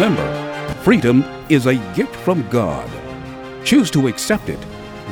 [0.00, 2.88] Remember, freedom is a gift from God.
[3.66, 4.58] Choose to accept it,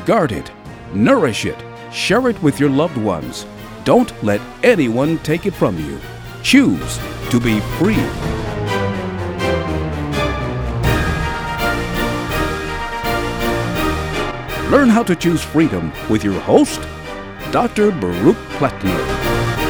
[0.07, 0.50] guard it,
[0.95, 1.62] nourish it,
[1.93, 3.45] share it with your loved ones.
[3.84, 6.01] Don't let anyone take it from you.
[6.43, 6.98] Choose
[7.29, 7.96] to be free.
[14.70, 16.80] Learn how to choose freedom with your host,
[17.52, 17.91] Dr.
[17.91, 19.67] Baruch Plattner.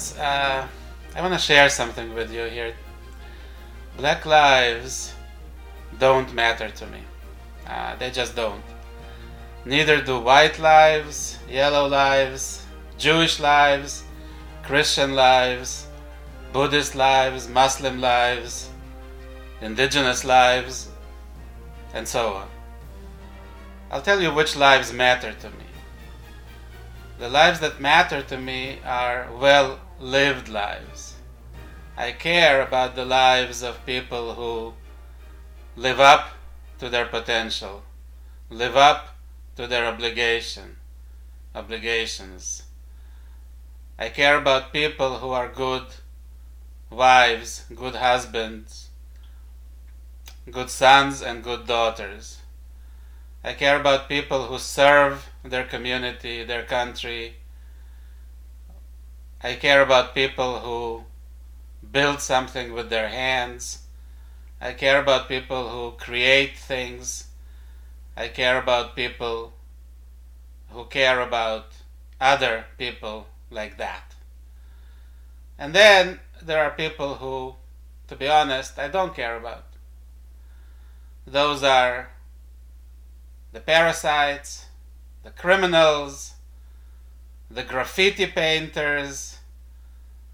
[0.00, 0.66] Friends, uh,
[1.14, 2.74] I want to share something with you here.
[3.96, 5.12] Black lives
[5.98, 7.00] don't matter to me.
[7.66, 8.62] Uh, they just don't.
[9.64, 12.64] Neither do white lives, yellow lives,
[12.98, 14.04] Jewish lives,
[14.62, 15.86] Christian lives,
[16.52, 18.70] Buddhist lives, Muslim lives,
[19.60, 20.88] indigenous lives,
[21.92, 22.48] and so on.
[23.90, 25.66] I'll tell you which lives matter to me.
[27.18, 31.16] The lives that matter to me are well lived lives.
[31.94, 34.72] I care about the lives of people who
[35.76, 36.30] live up
[36.78, 37.82] to their potential,
[38.48, 39.18] live up
[39.56, 40.76] to their obligation,
[41.54, 42.62] obligations.
[43.98, 45.84] I care about people who are good
[46.88, 48.88] wives, good husbands,
[50.50, 52.38] good sons, and good daughters.
[53.44, 57.36] I care about people who serve their community, their country.
[59.42, 61.04] I care about people who
[61.90, 63.84] build something with their hands.
[64.60, 67.28] I care about people who create things.
[68.16, 69.54] I care about people
[70.68, 71.72] who care about
[72.20, 74.14] other people like that.
[75.58, 77.54] And then there are people who,
[78.08, 79.64] to be honest, I don't care about.
[81.26, 82.10] Those are
[83.52, 84.66] the parasites,
[85.22, 86.34] the criminals,
[87.50, 89.38] the graffiti painters,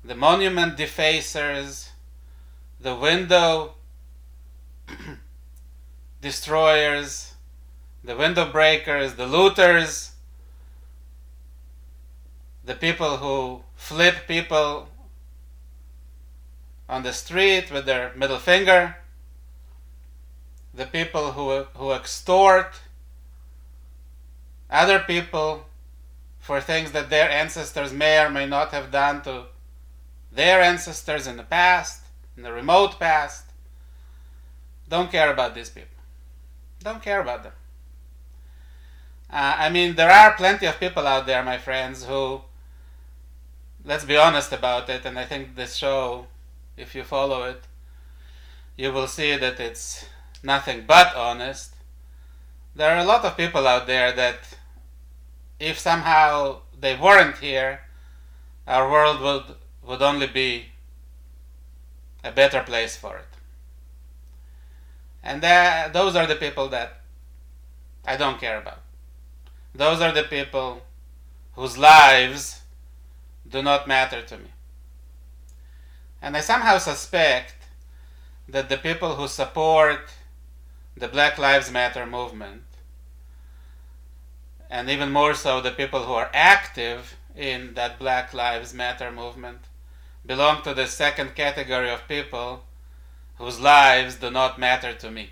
[0.04, 1.91] the monument defacers,
[2.81, 3.75] the window
[6.21, 7.34] destroyers,
[8.04, 10.12] the window breakers, the looters,
[12.65, 14.88] the people who flip people
[16.88, 18.97] on the street with their middle finger,
[20.75, 22.81] the people who, who extort
[24.69, 25.66] other people
[26.47, 29.47] for things that their ancestors may or may not have done to
[30.31, 32.03] their ancestors in the past,
[32.37, 33.47] in the remote past.
[34.89, 35.99] Don't care about these people.
[36.84, 37.53] Don't care about them.
[39.29, 42.43] Uh, I mean, there are plenty of people out there, my friends, who,
[43.84, 46.28] let's be honest about it, and I think this show,
[46.77, 47.65] if you follow it,
[48.77, 50.07] you will see that it's
[50.45, 51.75] nothing but honest.
[52.77, 54.56] There are a lot of people out there that,
[55.59, 57.81] if somehow they weren't here,
[58.67, 59.56] our world would,
[59.87, 60.67] would only be
[62.22, 63.37] a better place for it.
[65.22, 67.00] And that, those are the people that
[68.05, 68.81] I don't care about.
[69.75, 70.83] Those are the people
[71.55, 72.62] whose lives
[73.49, 74.50] do not matter to me.
[76.22, 77.55] And I somehow suspect
[78.49, 80.11] that the people who support
[80.97, 82.62] the Black Lives Matter movement,
[84.71, 89.60] and even more so the people who are active in that Black Lives Matter movement,
[90.25, 92.65] belong to the second category of people
[93.37, 95.31] whose lives do not matter to me.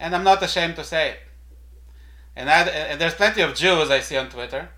[0.00, 1.20] And I'm not ashamed to say it.
[2.34, 4.70] And, I, and there's plenty of Jews I see on Twitter,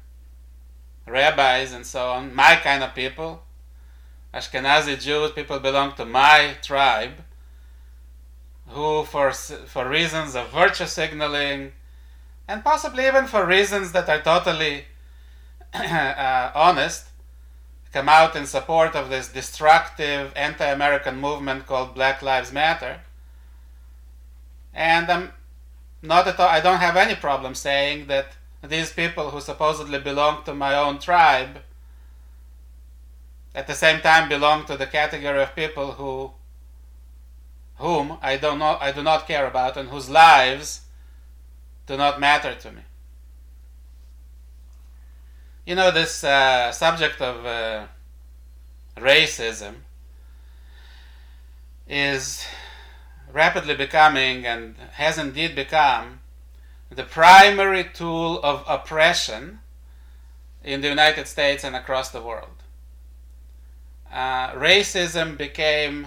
[1.07, 3.45] rabbis and so on, my kind of people,
[4.35, 7.23] Ashkenazi Jews, people belong to my tribe,
[8.69, 11.73] who, for, for reasons of virtue signaling,
[12.47, 14.85] and possibly even for reasons that are totally
[15.75, 17.07] uh, honest,
[17.93, 23.01] come out in support of this destructive anti American movement called Black Lives Matter.
[24.75, 25.33] And I'm
[26.03, 30.45] not at all, I don't have any problem saying that these people who supposedly belong
[30.45, 31.59] to my own tribe
[33.55, 36.33] at the same time belong to the category of people who
[37.77, 40.84] whom I don't know I do not care about and whose lives
[41.87, 42.83] do not matter to me.
[45.67, 47.87] You know this uh, subject of uh,
[48.97, 49.77] racism
[51.89, 52.45] is
[53.33, 56.21] rapidly becoming and has indeed become
[56.91, 59.61] the primary tool of oppression
[60.63, 62.63] in the United States and across the world.
[64.13, 66.07] Uh, racism became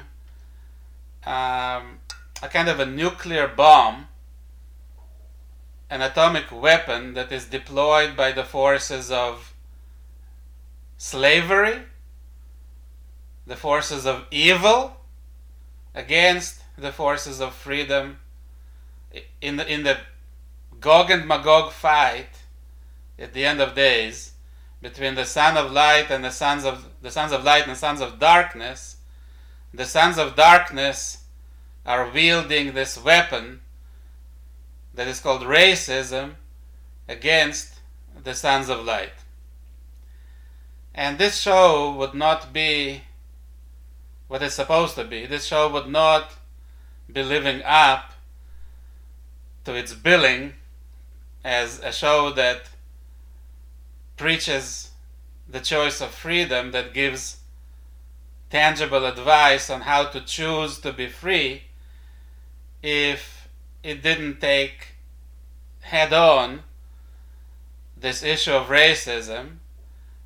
[1.25, 1.99] um,
[2.41, 4.06] a kind of a nuclear bomb
[5.89, 9.53] an atomic weapon that is deployed by the forces of
[10.97, 11.79] slavery,
[13.45, 14.97] the forces of evil,
[15.95, 18.19] against the forces of freedom.
[19.41, 19.97] In the, in the
[20.79, 22.43] Gog and Magog fight
[23.17, 24.33] at the end of days
[24.81, 27.75] between the son of light and the sons of the sons of light and the
[27.75, 28.97] sons of darkness,
[29.73, 31.23] the sons of darkness
[31.85, 33.61] are wielding this weapon
[34.97, 36.33] that is called racism
[37.07, 37.79] against
[38.23, 39.13] the sons of light.
[40.93, 43.03] And this show would not be
[44.27, 45.27] what it's supposed to be.
[45.27, 46.31] This show would not
[47.11, 48.13] be living up
[49.65, 50.53] to its billing
[51.43, 52.63] as a show that
[54.17, 54.89] preaches
[55.47, 57.37] the choice of freedom, that gives
[58.49, 61.65] tangible advice on how to choose to be free,
[62.81, 63.36] if
[63.83, 64.95] it didn't take
[65.81, 66.63] head on
[67.95, 69.57] this issue of racism,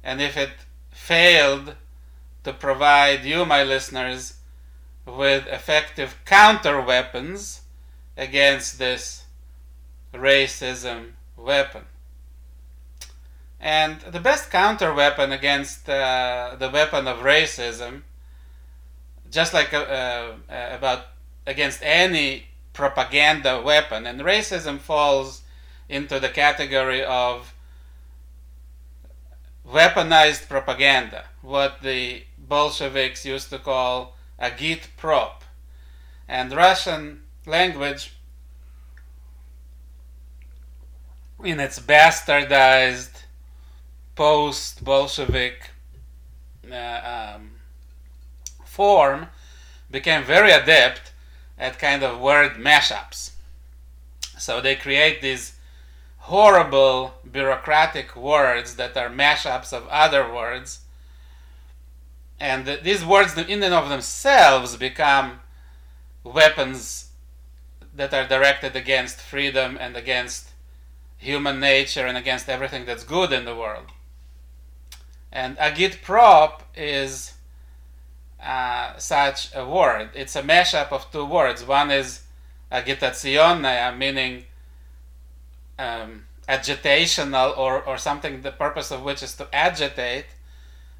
[0.03, 0.51] and if it
[0.91, 1.75] failed
[2.43, 4.37] to provide you, my listeners,
[5.05, 7.61] with effective counter weapons
[8.17, 9.25] against this
[10.13, 11.83] racism weapon.
[13.59, 18.01] And the best counter weapon against uh, the weapon of racism,
[19.29, 21.05] just like uh, uh, about
[21.45, 25.41] against any propaganda weapon, and racism falls
[25.89, 27.53] into the category of
[29.67, 35.43] weaponized propaganda, what the Bolsheviks used to call agit prop.
[36.27, 38.13] And Russian language
[41.43, 43.23] in its bastardized
[44.15, 45.71] post Bolshevik
[46.71, 47.51] uh, um,
[48.63, 49.27] form
[49.89, 51.10] became very adept
[51.61, 53.31] at kind of word mashups.
[54.37, 55.53] So they create these
[56.17, 60.79] horrible bureaucratic words that are mashups of other words.
[62.39, 65.41] And these words, in and of themselves, become
[66.23, 67.11] weapons
[67.93, 70.49] that are directed against freedom and against
[71.17, 73.85] human nature and against everything that's good in the world.
[75.31, 77.33] And agit prop is
[78.43, 80.09] uh, such a word.
[80.13, 81.63] It's a mashup of two words.
[81.63, 82.21] One is
[82.71, 84.45] agitazione, uh, meaning
[85.77, 90.25] um, agitational or, or something the purpose of which is to agitate,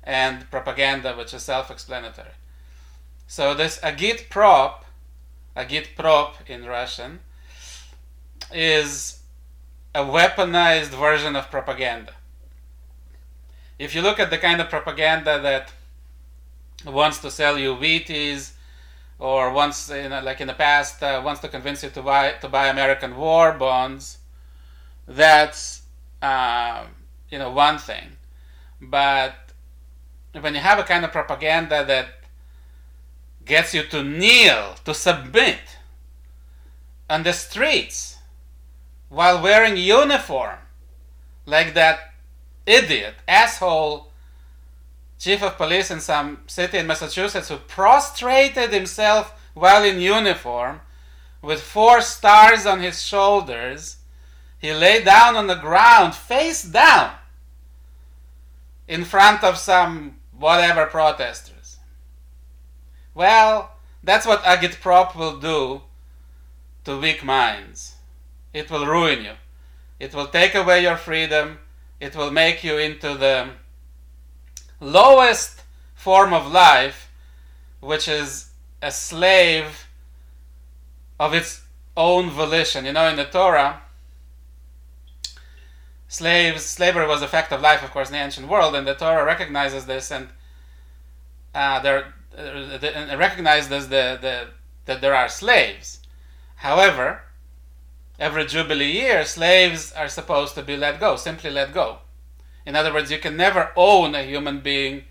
[0.04, 2.36] and propaganda, which is self explanatory.
[3.28, 4.86] So, this agit prop,
[5.56, 7.20] agit prop in Russian,
[8.54, 9.22] is
[9.94, 12.14] a weaponized version of propaganda.
[13.78, 15.72] If you look at the kind of propaganda that
[16.86, 18.54] wants to sell you Wheaties,
[19.20, 22.68] or wants, like in the past, uh, wants to convince you to buy to buy
[22.68, 24.18] American war bonds,
[25.08, 25.84] that's
[26.22, 26.86] uh,
[27.30, 28.18] you know one thing.
[28.82, 29.36] But
[30.40, 32.08] when you have a kind of propaganda that
[33.46, 35.78] gets you to kneel, to submit
[37.10, 38.18] on the streets,
[39.10, 40.58] while wearing uniform,
[41.46, 42.14] like that
[42.66, 44.11] idiot, asshole
[45.22, 50.82] chief of police in some city in Massachusetts who prostrated himself while in uniform
[51.44, 53.98] with four stars on his shoulders.
[54.58, 57.14] He lay down on the ground, face down,
[58.88, 61.78] in front of some whatever protesters.
[63.14, 65.84] Well, that's what agitprop will do
[66.86, 67.96] to weak minds.
[68.54, 69.34] It will ruin you.
[70.00, 71.60] It will take away your freedom.
[72.00, 73.50] It will make you into the
[74.82, 75.62] lowest
[75.94, 77.10] form of life,
[77.80, 78.50] which is
[78.82, 79.88] a slave
[81.20, 81.62] of its
[81.96, 82.84] own volition.
[82.86, 83.84] You know, in the Torah,
[86.08, 88.96] slaves, slavery was a fact of life, of course, in the ancient world, and the
[88.96, 90.30] Torah recognizes this and
[91.54, 94.48] uh, there, uh, the, the,
[94.86, 96.00] that there are slaves.
[96.56, 97.22] However,
[98.20, 102.00] every Jubilee year, slaves are supposed to be let go, simply let go.
[102.66, 105.06] In other words, you can never own a human being,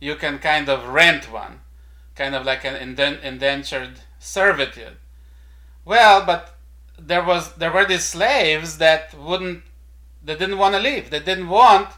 [0.00, 1.60] you can kind of rent one,
[2.14, 4.96] kind of like an indentured servitude.
[5.84, 6.56] Well, but
[6.98, 9.62] there was there were these slaves that wouldn't
[10.22, 11.10] they didn't want to leave.
[11.10, 11.88] They didn't want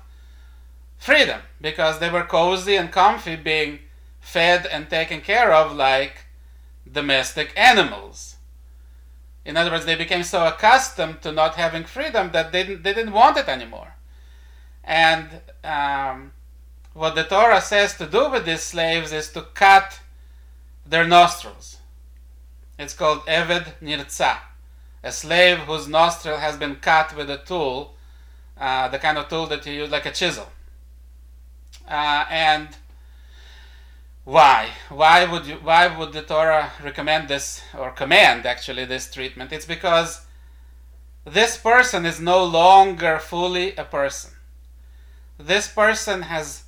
[0.96, 3.80] freedom because they were cozy and comfy being
[4.20, 6.26] fed and taken care of like
[6.90, 8.36] domestic animals.
[9.44, 12.94] In other words, they became so accustomed to not having freedom that they didn't, they
[12.94, 13.93] didn't want it anymore.
[14.84, 15.28] And
[15.64, 16.32] um,
[16.92, 20.00] what the Torah says to do with these slaves is to cut
[20.86, 21.78] their nostrils.
[22.78, 24.36] It's called Eved Nirtza.
[25.02, 27.94] a slave whose nostril has been cut with a tool,
[28.58, 30.48] uh, the kind of tool that you use like a chisel.
[31.88, 32.68] Uh, and
[34.24, 34.70] why?
[34.88, 35.56] Why would you?
[35.56, 39.52] Why would the Torah recommend this or command actually this treatment?
[39.52, 40.24] It's because
[41.26, 44.30] this person is no longer fully a person.
[45.38, 46.64] This person has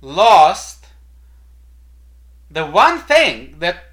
[0.00, 0.86] lost
[2.50, 3.84] the one thing that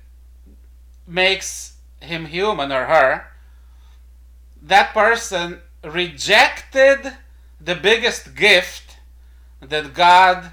[1.08, 3.28] makes him human or her.
[4.62, 7.14] That person rejected
[7.62, 8.98] the biggest gift
[9.62, 10.52] that God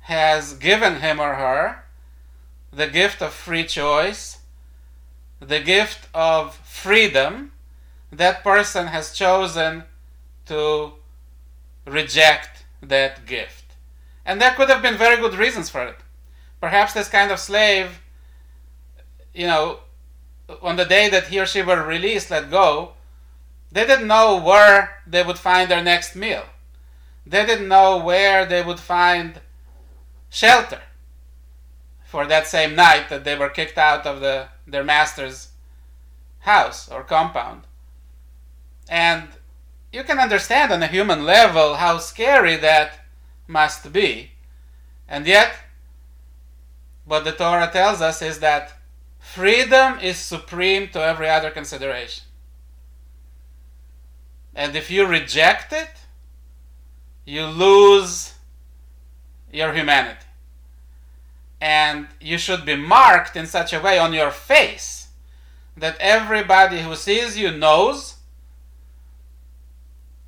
[0.00, 1.84] has given him or her
[2.74, 4.38] the gift of free choice,
[5.40, 7.52] the gift of freedom,
[8.10, 9.84] that person has chosen
[10.46, 10.92] to
[11.86, 12.53] reject
[12.88, 13.64] that gift.
[14.24, 15.96] And there could have been very good reasons for it.
[16.60, 18.00] Perhaps this kind of slave,
[19.34, 19.80] you know,
[20.62, 22.92] on the day that he or she were released, let go,
[23.70, 26.44] they didn't know where they would find their next meal.
[27.26, 29.40] They didn't know where they would find
[30.30, 30.82] shelter
[32.04, 35.48] for that same night that they were kicked out of the, their master's
[36.40, 37.62] house or compound.
[38.88, 39.28] And
[39.94, 42.98] you can understand on a human level how scary that
[43.46, 44.32] must be.
[45.08, 45.54] And yet,
[47.04, 48.72] what the Torah tells us is that
[49.20, 52.24] freedom is supreme to every other consideration.
[54.52, 55.90] And if you reject it,
[57.24, 58.34] you lose
[59.52, 60.26] your humanity.
[61.60, 65.08] And you should be marked in such a way on your face
[65.76, 68.13] that everybody who sees you knows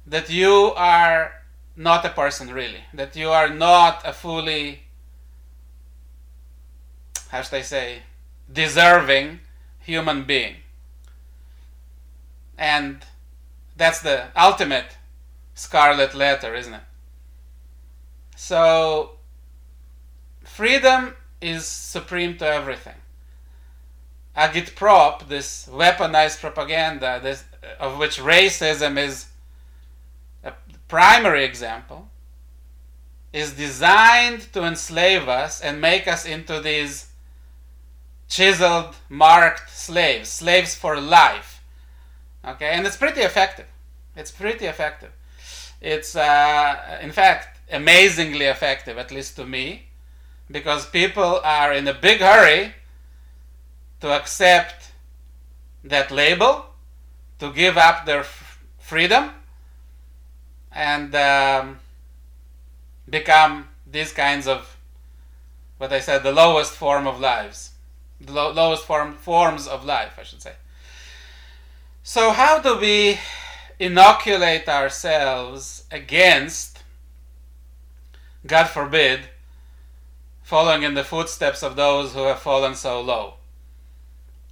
[0.07, 1.33] that you are
[1.75, 4.81] not a person really, that you are not a fully,
[7.29, 8.03] how should I say,
[8.51, 9.41] deserving
[9.81, 10.57] human being.
[12.57, 13.05] And
[13.77, 14.97] that's the ultimate
[15.55, 16.81] scarlet letter, isn't it?
[18.37, 19.13] So,
[20.45, 22.95] freedom is supreme to everything.
[24.37, 27.45] Agitprop, this weaponized propaganda, this,
[27.81, 29.27] of which racism is
[30.89, 32.09] primary example,
[33.33, 37.11] is designed to enslave us and make us into these
[38.29, 41.63] chiseled, marked slaves, slaves for life.
[42.45, 43.67] Okay, and it's pretty effective.
[44.15, 45.11] It's pretty effective.
[45.81, 49.89] It's, uh, in fact, amazingly effective, at least to me,
[50.51, 52.75] because people are in a big hurry
[54.01, 54.93] to accept
[55.85, 56.67] that label,
[57.39, 59.31] to give up their f- freedom,
[60.77, 61.79] and um,
[63.09, 64.77] become these kinds of
[65.79, 67.71] what I said, the lowest form of lives,
[68.21, 70.53] the lo- lowest form forms of life, I should say.
[72.03, 73.19] So, how do we
[73.79, 76.83] inoculate ourselves against,
[78.47, 79.21] God forbid,
[80.43, 83.35] following in the footsteps of those who have fallen so low?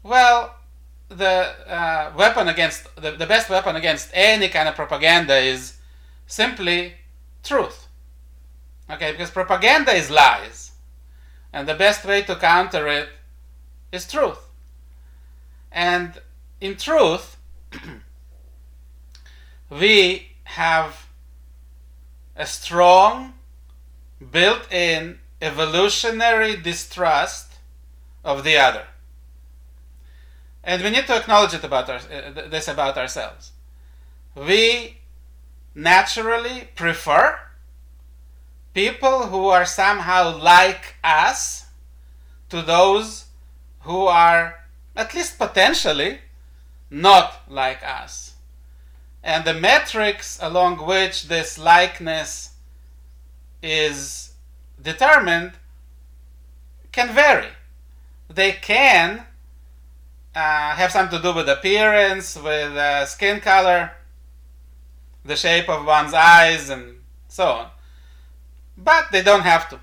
[0.02, 0.56] Well,
[1.08, 5.73] the uh, weapon against the, the best weapon against any kind of propaganda is
[6.26, 6.94] simply
[7.42, 7.88] truth.
[8.90, 10.72] Okay, because propaganda is lies,
[11.52, 13.08] and the best way to counter it
[13.92, 14.38] is truth.
[15.72, 16.20] And
[16.60, 17.36] in truth,
[19.70, 21.06] we have
[22.36, 23.34] a strong,
[24.30, 27.58] built in evolutionary distrust
[28.24, 28.86] of the other.
[30.62, 33.52] And we need to acknowledge it about our, uh, this about ourselves.
[34.34, 34.98] We
[35.74, 37.38] naturally prefer
[38.72, 41.66] people who are somehow like us
[42.48, 43.26] to those
[43.80, 44.56] who are
[44.96, 46.18] at least potentially
[46.90, 48.34] not like us.
[49.22, 52.54] And the metrics along which this likeness
[53.62, 54.34] is
[54.80, 55.52] determined
[56.92, 57.48] can vary.
[58.28, 59.24] They can
[60.34, 63.92] uh, have something to do with appearance, with uh, skin color,
[65.24, 66.96] the shape of one's eyes, and
[67.28, 67.68] so on.
[68.76, 69.80] But they don't have to.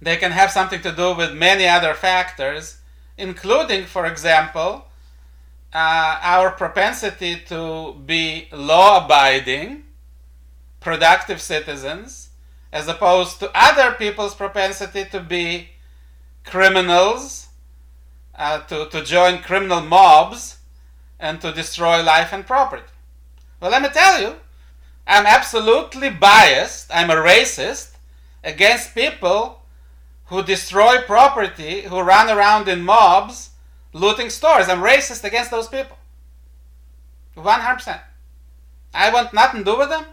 [0.00, 2.78] They can have something to do with many other factors,
[3.16, 4.86] including, for example,
[5.72, 9.84] uh, our propensity to be law abiding,
[10.80, 12.30] productive citizens,
[12.72, 15.70] as opposed to other people's propensity to be
[16.44, 17.48] criminals,
[18.36, 20.58] uh, to, to join criminal mobs,
[21.18, 22.82] and to destroy life and property.
[23.60, 24.36] Well, let me tell you,
[25.06, 27.96] I'm absolutely biased, I'm a racist
[28.42, 29.62] against people
[30.26, 33.50] who destroy property, who run around in mobs
[33.92, 34.68] looting stores.
[34.68, 35.96] I'm racist against those people.
[37.36, 38.00] 100%.
[38.92, 40.04] I want nothing to do with them.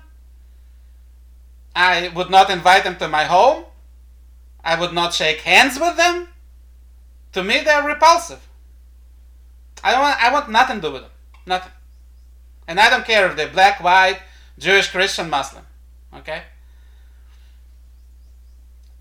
[1.76, 3.66] I would not invite them to my home.
[4.64, 6.28] I would not shake hands with them.
[7.34, 8.48] To me, they're repulsive.
[9.84, 11.12] I want, I want nothing to do with them.
[11.46, 11.72] Nothing.
[12.72, 14.22] And I don't care if they're black, white,
[14.58, 15.66] Jewish, Christian, Muslim.
[16.16, 16.44] Okay?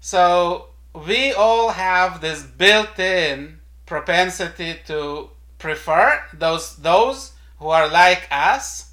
[0.00, 8.90] So we all have this built-in propensity to prefer those those who are like us.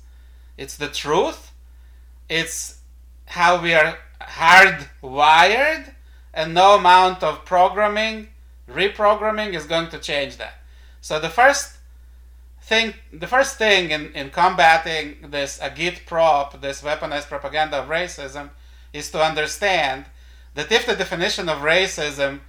[0.57, 1.51] It's the truth.
[2.29, 2.81] It's
[3.25, 5.91] how we are hardwired,
[6.35, 8.27] and no amount of programming,
[8.69, 10.53] reprogramming is going to change that.
[11.01, 11.76] So the first
[12.67, 18.49] thing, the first thing in, in combating this agitprop, this weaponized propaganda of racism,
[18.91, 20.05] is to understand
[20.53, 22.41] that if the definition of racism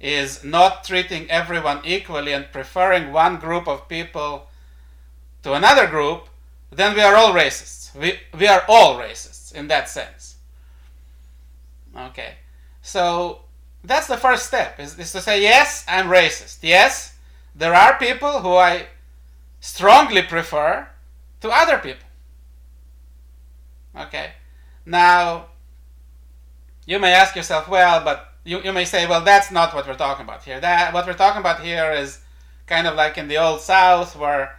[0.00, 4.46] is not treating everyone equally and preferring one group of people
[5.42, 6.28] to another group,
[6.70, 7.92] then we are all racists.
[7.96, 10.36] We, we are all racists in that sense.
[11.96, 12.34] Okay.
[12.82, 13.40] So
[13.82, 16.58] that's the first step is, is to say, yes, I'm racist.
[16.62, 17.16] Yes,
[17.56, 18.86] there are people who I
[19.64, 20.86] strongly prefer
[21.40, 22.06] to other people.
[23.96, 24.32] Okay.
[24.84, 25.46] Now,
[26.84, 29.94] you may ask yourself, well, but you, you may say, well, that's not what we're
[29.94, 30.60] talking about here.
[30.60, 32.20] That what we're talking about here is
[32.66, 34.58] kind of like in the old South where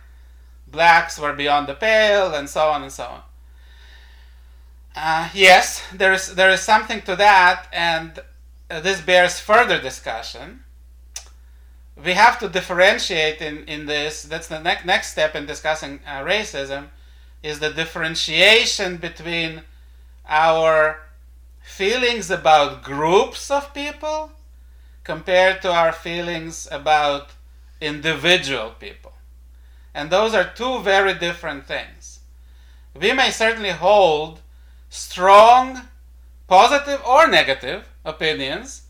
[0.68, 3.22] blacks were beyond the pale and so on and so on.
[4.96, 8.20] Uh, yes, there is there is something to that, and
[8.72, 10.64] uh, this bears further discussion.
[12.04, 14.24] We have to differentiate in, in this.
[14.24, 16.88] That's the ne- next step in discussing uh, racism,
[17.42, 19.62] is the differentiation between
[20.28, 21.00] our
[21.62, 24.32] feelings about groups of people
[25.04, 27.32] compared to our feelings about
[27.80, 29.13] individual people.
[29.93, 32.19] And those are two very different things.
[33.00, 34.41] We may certainly hold
[34.89, 35.82] strong,
[36.48, 38.84] positive or negative opinions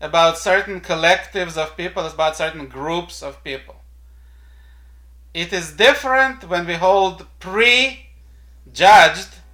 [0.00, 3.76] about certain collectives of people, about certain groups of people.
[5.32, 8.08] It is different when we hold prejudged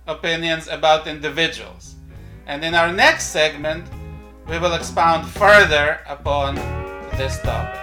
[0.06, 1.96] opinions about individuals.
[2.46, 3.86] And in our next segment,
[4.48, 6.56] we will expound further upon
[7.16, 7.81] this topic.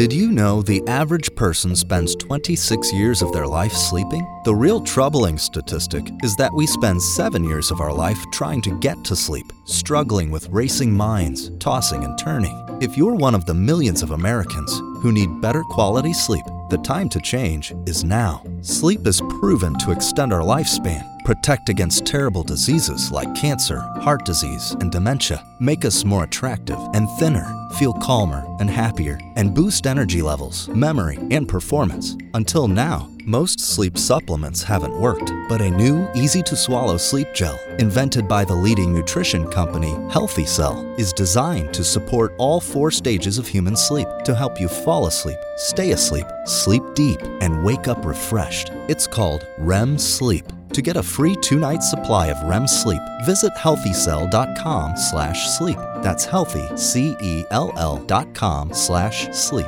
[0.00, 4.26] Did you know the average person spends 26 years of their life sleeping?
[4.46, 8.78] The real troubling statistic is that we spend 7 years of our life trying to
[8.80, 12.58] get to sleep, struggling with racing minds, tossing and turning.
[12.80, 17.10] If you're one of the millions of Americans who need better quality sleep, the time
[17.10, 18.42] to change is now.
[18.62, 24.72] Sleep is proven to extend our lifespan, protect against terrible diseases like cancer, heart disease,
[24.80, 27.46] and dementia, make us more attractive and thinner,
[27.78, 32.16] feel calmer and happier, and boost energy levels, memory, and performance.
[32.34, 37.60] Until now, most sleep supplements haven't worked, but a new, easy to swallow sleep gel,
[37.78, 43.38] invented by the leading nutrition company Healthy Cell, is designed to support all four stages
[43.38, 48.04] of human sleep to help you fall asleep, stay asleep, sleep deep, and wake up
[48.04, 48.72] refreshed.
[48.88, 50.44] It's called REM Sleep.
[50.72, 55.78] To get a free two-night supply of REM sleep, visit healthycell.com slash sleep.
[55.96, 59.66] That's healthy, C-E-L-L dot com slash sleep.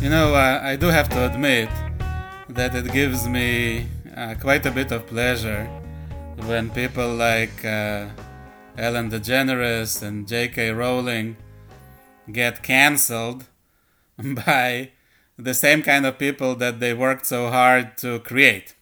[0.00, 1.68] You know, uh, I do have to admit
[2.48, 5.64] that it gives me uh, quite a bit of pleasure
[6.46, 8.06] when people like uh,
[8.78, 10.70] Ellen DeGeneres and J.K.
[10.70, 11.36] Rowling
[12.32, 13.46] get cancelled
[14.18, 14.90] by
[15.38, 18.74] the same kind of people that they worked so hard to create.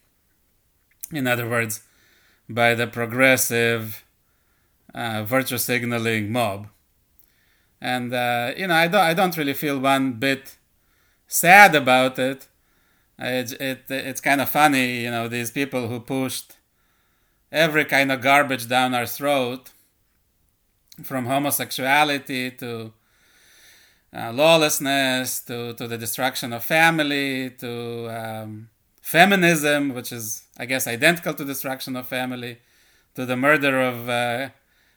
[1.11, 1.83] In other words,
[2.49, 4.03] by the progressive
[4.93, 6.67] uh, virtue signaling mob.
[7.79, 10.57] And uh, you know, I don't, I don't really feel one bit
[11.27, 12.47] sad about it.
[13.19, 16.55] It, it it's kind of funny, you know, these people who pushed
[17.51, 19.71] every kind of garbage down our throat,
[21.03, 22.93] from homosexuality to
[24.17, 28.69] uh, lawlessness to, to the destruction of family to um,
[29.01, 32.57] feminism, which is, I guess, identical to destruction of family,
[33.15, 34.49] to the murder of uh,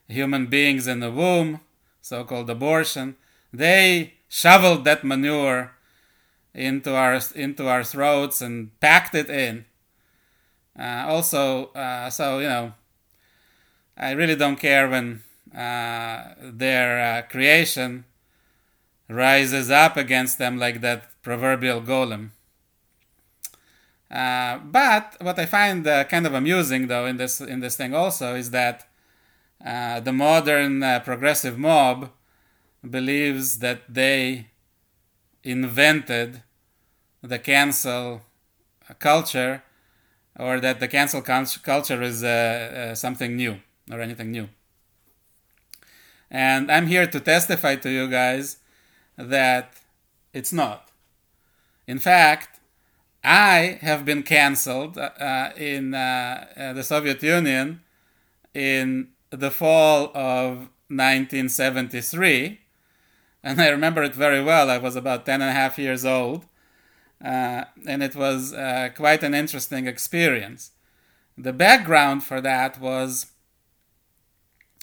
[0.07, 1.59] human beings in the womb,
[2.01, 3.15] so called abortion.
[3.53, 5.73] They shoveled that manure
[6.53, 9.65] into our into our throats and packed it in.
[10.77, 12.73] Uh, also, uh, so you know,
[13.97, 15.21] I really don't care when
[15.55, 18.05] uh, their uh, creation
[19.11, 22.29] rises up against them like that proverbial golem.
[24.09, 27.93] Uh, but what I find uh, kind of amusing, though, in this in this thing
[27.93, 28.87] also is that
[29.65, 32.11] uh, the modern uh, progressive mob
[32.89, 34.47] believes that they
[35.43, 36.43] invented
[37.21, 38.21] the cancel
[38.99, 39.63] culture,
[40.37, 42.27] or that the cancel culture is uh,
[42.91, 43.59] uh, something new
[43.91, 44.49] or anything new.
[46.29, 48.57] And I'm here to testify to you guys
[49.29, 49.75] that
[50.33, 50.89] it's not.
[51.87, 52.59] In fact,
[53.23, 57.81] I have been canceled uh, in uh, uh, the Soviet Union
[58.53, 62.59] in the fall of 1973.
[63.43, 64.69] And I remember it very well.
[64.69, 66.45] I was about 10 and a half years old.
[67.23, 70.71] Uh, and it was uh, quite an interesting experience.
[71.37, 73.27] The background for that was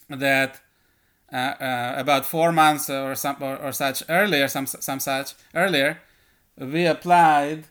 [0.09, 0.59] that uh,
[1.31, 6.01] about four months or, some, or, or such earlier, some, some such earlier,
[6.57, 7.65] we applied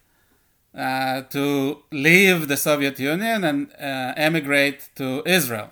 [0.77, 5.71] uh, to leave the Soviet Union and uh, emigrate to Israel.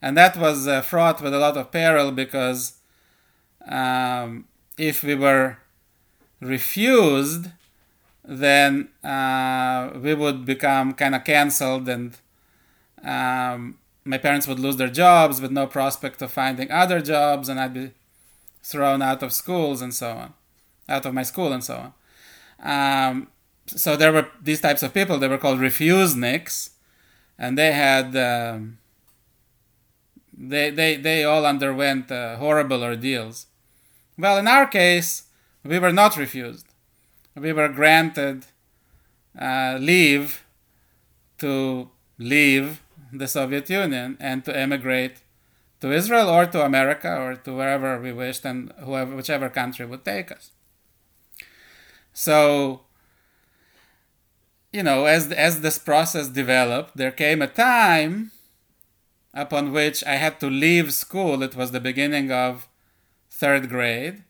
[0.00, 2.78] And that was uh, fraught with a lot of peril because
[3.66, 4.46] um,
[4.78, 5.58] if we were
[6.40, 7.46] refused,
[8.24, 12.16] then uh, we would become kind of canceled and
[13.02, 17.58] um, my parents would lose their jobs with no prospect of finding other jobs and
[17.58, 17.92] I'd be
[18.62, 20.34] thrown out of schools and so on,
[20.88, 21.92] out of my school and so on.
[22.64, 23.28] Um,
[23.66, 25.18] so there were these types of people.
[25.18, 26.70] They were called refuseniks,
[27.38, 28.78] and they had um,
[30.36, 33.46] they they they all underwent uh, horrible ordeals.
[34.18, 35.24] Well, in our case,
[35.64, 36.66] we were not refused.
[37.34, 38.46] We were granted
[39.38, 40.44] uh, leave
[41.38, 42.80] to leave
[43.18, 45.22] the Soviet Union and to emigrate
[45.80, 50.04] to Israel or to America or to wherever we wished and whoever whichever country would
[50.04, 50.50] take us.
[52.12, 52.80] So
[54.72, 58.32] you know, as as this process developed, there came a time
[59.32, 61.42] upon which I had to leave school.
[61.42, 62.68] It was the beginning of
[63.30, 64.24] third grade,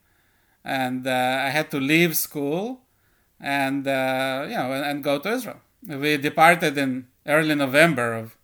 [0.65, 2.85] and uh, I had to leave school
[3.41, 5.61] and uh, you know and, and, go to Israel.
[5.87, 8.37] We departed in early November of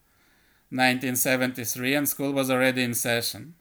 [0.70, 3.54] 1973, and school was already in session.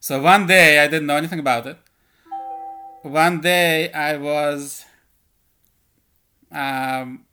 [0.00, 1.78] So one day I didn't know anything about it.
[3.02, 4.84] One day I was
[6.52, 7.24] um,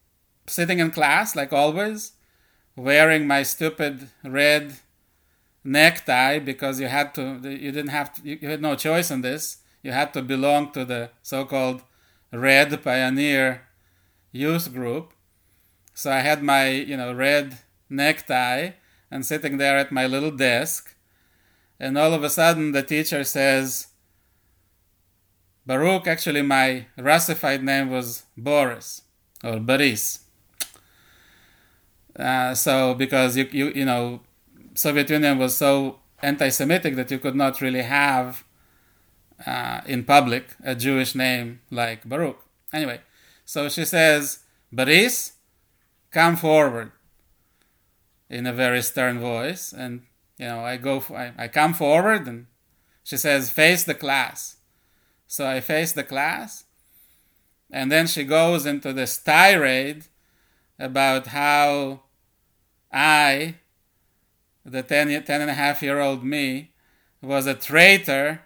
[0.48, 2.14] sitting in class like always,
[2.76, 4.74] wearing my stupid red
[5.64, 9.58] necktie because you had to, you didn't have to, you had no choice in this.
[9.82, 11.84] You had to belong to the so-called
[12.32, 13.68] Red Pioneer
[14.32, 15.14] youth group.
[15.94, 17.60] So I had my, you know, red
[17.94, 18.72] necktie
[19.10, 20.96] and sitting there at my little desk.
[21.80, 23.88] And all of a sudden the teacher says,
[25.66, 29.04] Baruch, actually, my Russified name was Boris
[29.44, 30.20] or Boris.
[32.18, 34.22] Uh, so because you, you you know
[34.76, 38.44] Soviet Union was so anti-Semitic that you could not really have
[39.46, 42.40] uh, in public a Jewish name like Baruch.
[42.72, 43.02] Anyway,
[43.46, 44.40] so she says,
[44.72, 45.34] Boris,
[46.12, 46.92] come forward
[48.34, 50.02] in a very stern voice, and
[50.40, 52.48] you know I go for, I, I come forward, and
[53.04, 54.58] she says, face the class.
[55.28, 56.66] So I face the class,
[57.70, 60.06] and then she goes into this tirade
[60.80, 62.02] about how
[62.92, 63.56] I,
[64.66, 66.72] the 10, 10 and a half year old me,
[67.22, 68.42] was a traitor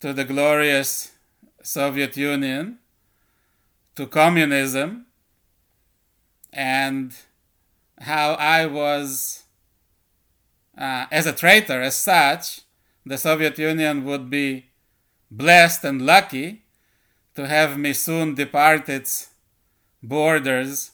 [0.00, 1.12] to the glorious
[1.62, 2.78] Soviet Union,
[3.96, 5.06] to communism,
[6.52, 7.14] and
[8.00, 9.44] how I was,
[10.76, 12.62] uh, as a traitor, as such,
[13.04, 14.66] the Soviet Union would be
[15.30, 16.62] blessed and lucky
[17.34, 19.30] to have me soon depart its
[20.02, 20.92] borders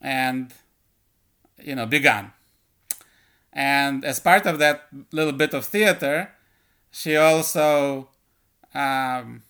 [0.00, 0.52] and
[1.62, 2.32] you know begun.
[3.52, 6.30] And as part of that little bit of theater
[6.90, 8.08] she also
[8.74, 9.42] um,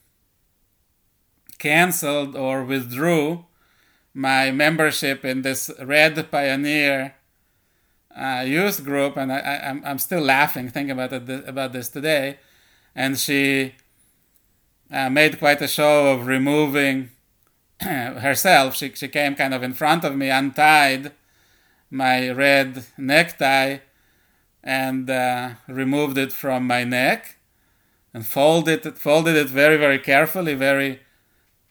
[1.59, 3.45] canceled or withdrew
[4.15, 7.15] my membership in this red pioneer
[8.15, 11.89] uh, youth group and I, I, I'm, I'm still laughing thinking about it about this
[11.89, 12.39] today
[12.95, 13.75] and she
[14.91, 17.11] uh, made quite a show of removing
[17.81, 18.77] herself.
[18.77, 21.13] She, she came kind of in front of me, untied
[21.91, 23.79] my red necktie,
[24.63, 27.37] and uh, removed it from my neck
[28.15, 31.01] and folded it, folded it very, very carefully, very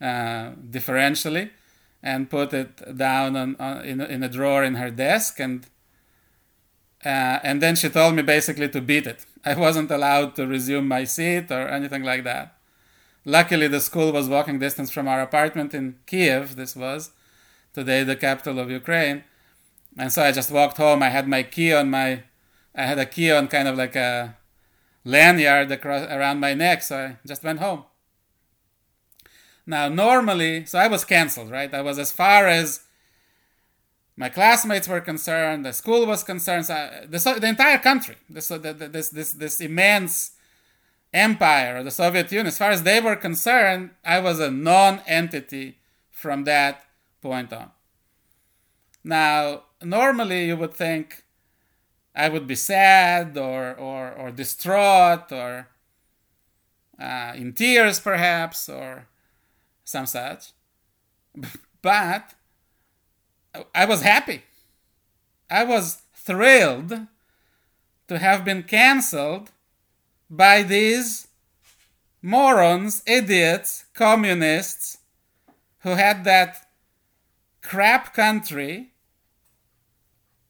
[0.02, 1.52] uh, differentially,
[2.04, 5.40] and put it down on, on, in, in a drawer in her desk.
[5.40, 5.66] And,
[7.06, 9.26] uh, and then she told me basically to beat it.
[9.46, 12.56] I wasn't allowed to resume my seat or anything like that.
[13.26, 16.56] luckily, the school was walking distance from our apartment in Kiev.
[16.56, 17.12] This was
[17.74, 19.24] today the capital of Ukraine,
[19.98, 21.04] and so I just walked home.
[21.04, 22.24] I had my key on my,
[22.76, 24.38] I had a key on kind of like a
[25.04, 27.84] lanyard across around my neck, so I just went home.
[29.72, 31.74] Now, normally, so I was canceled, right?
[31.74, 32.82] I was as far as
[34.18, 39.08] my classmates were concerned, the school was concerned, so the, the entire country, this, this,
[39.08, 40.32] this, this immense
[41.14, 45.78] empire the Soviet Union, as far as they were concerned, I was a non entity
[46.12, 46.84] from that
[47.22, 47.72] point on.
[49.06, 51.24] Now, normally you would think
[52.14, 55.70] I would be sad or, or, or distraught or
[57.00, 59.08] uh, in tears, perhaps, or
[59.92, 60.54] some such.
[61.82, 62.34] But
[63.76, 64.44] I was happy.
[65.50, 67.08] I was thrilled
[68.08, 69.52] to have been cancelled
[70.30, 71.28] by these
[72.22, 75.00] morons, idiots, communists
[75.80, 76.68] who had that
[77.62, 78.92] crap country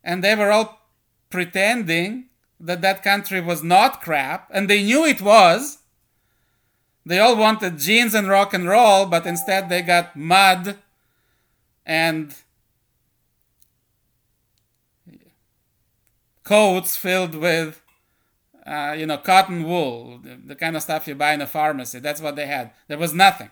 [0.03, 0.79] and they were all
[1.29, 2.25] pretending
[2.59, 5.79] that that country was not crap and they knew it was
[7.05, 10.77] they all wanted jeans and rock and roll, but instead they got mud
[11.85, 12.35] and
[16.43, 17.81] coats filled with,
[18.65, 21.99] uh, you know, cotton wool, the, the kind of stuff you buy in a pharmacy.
[21.99, 22.71] That's what they had.
[22.87, 23.49] There was nothing.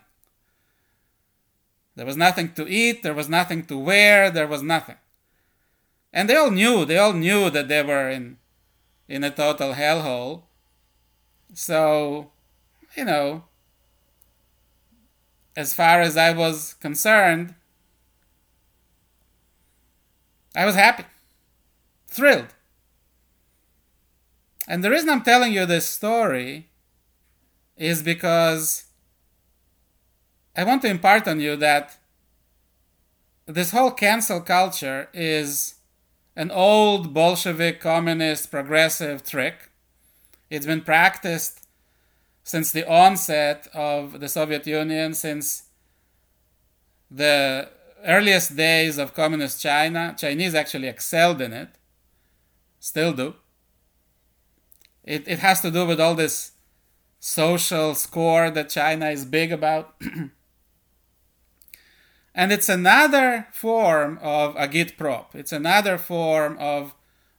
[1.96, 4.96] There was nothing to eat, there was nothing to wear, there was nothing.
[6.14, 8.38] And they all knew, they all knew that they were in,
[9.08, 10.44] in a total hellhole.
[11.54, 12.32] So
[12.96, 13.44] you know,
[15.56, 17.56] as far as I was concerned,
[20.56, 21.06] I was happy,
[22.08, 22.54] thrilled.
[24.68, 26.70] And the reason I'm telling you this story
[27.76, 28.86] is because
[30.56, 31.98] I want to impart on you that
[33.46, 35.76] this whole cancel culture is
[36.36, 39.72] an old Bolshevik, communist, progressive trick.
[40.50, 41.59] It's been practiced
[42.44, 45.66] since the onset of the Soviet Union, since
[47.12, 47.70] the
[48.06, 51.70] earliest days of communist China, Chinese actually excelled in it,
[52.80, 53.36] still do.
[55.04, 56.52] It, it has to do with all this
[57.20, 59.96] social score that China is big about.
[62.36, 65.36] and it's another form of agitprop.
[65.36, 66.94] It's another form of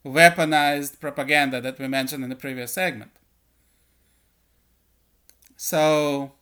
[0.05, 3.13] weaponized propaganda that we mentioned in the previous segment.
[5.63, 6.33] So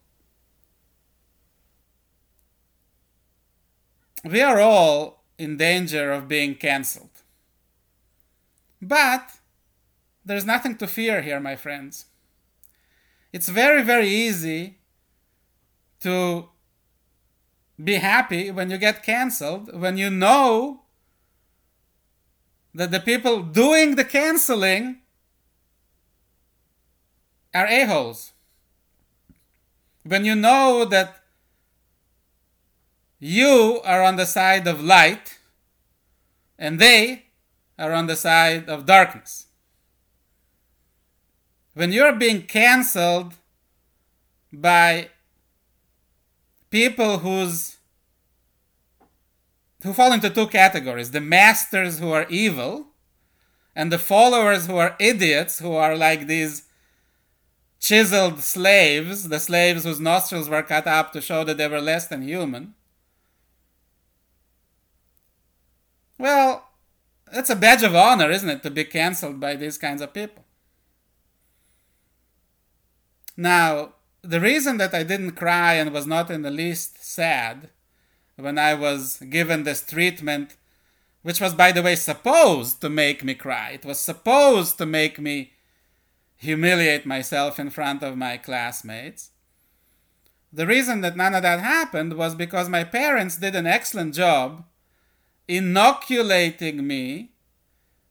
[4.25, 7.25] we are all in danger of being cancelled.
[8.81, 9.33] But
[10.25, 12.07] there's nothing to fear here, my friends.
[13.33, 14.79] It's very, very easy
[15.99, 16.51] to
[17.83, 20.83] be happy when you get cancelled, when you know
[22.73, 25.01] that the people doing the canceling
[27.53, 28.35] are a-holes
[30.09, 31.23] when you know that
[33.19, 35.39] you are on the side of light
[36.59, 37.27] and they
[37.79, 39.47] are on the side of darkness.
[41.75, 43.35] When you're being cancelled
[44.53, 45.11] by
[46.71, 47.77] people who's
[49.83, 52.89] who fall into two categories the masters who are evil
[53.77, 56.68] and the followers who are idiots who are like these
[57.81, 62.07] chiseled slaves, the slaves whose nostrils were cut up to show that they were less
[62.07, 62.75] than human.
[66.19, 66.69] Well,
[67.33, 70.45] it's a badge of honor, isn't it, to be cancelled by these kinds of people?
[73.37, 77.71] Now, the reason that I didn't cry and was not in the least sad
[78.37, 80.57] when I was given this treatment,
[81.23, 85.21] which was, by the way, supposed to make me cry, it was supposed to make
[85.21, 85.53] me
[86.39, 89.31] humiliate myself in front of my classmates.
[90.53, 94.65] The reason that none of that happened was because my parents did an excellent job
[95.47, 97.33] inoculating me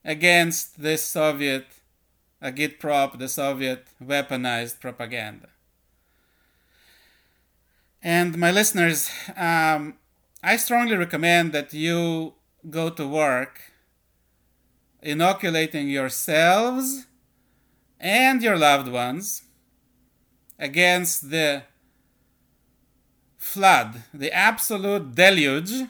[0.05, 1.65] against this Soviet
[2.43, 5.49] agitprop, the Soviet weaponized propaganda.
[8.03, 9.95] And my listeners, um,
[10.43, 12.33] I strongly recommend that you
[12.69, 13.71] go to work
[15.01, 17.06] inoculating yourselves
[17.99, 19.43] and your loved ones
[20.59, 21.63] against the
[23.37, 25.87] flood, the absolute deluge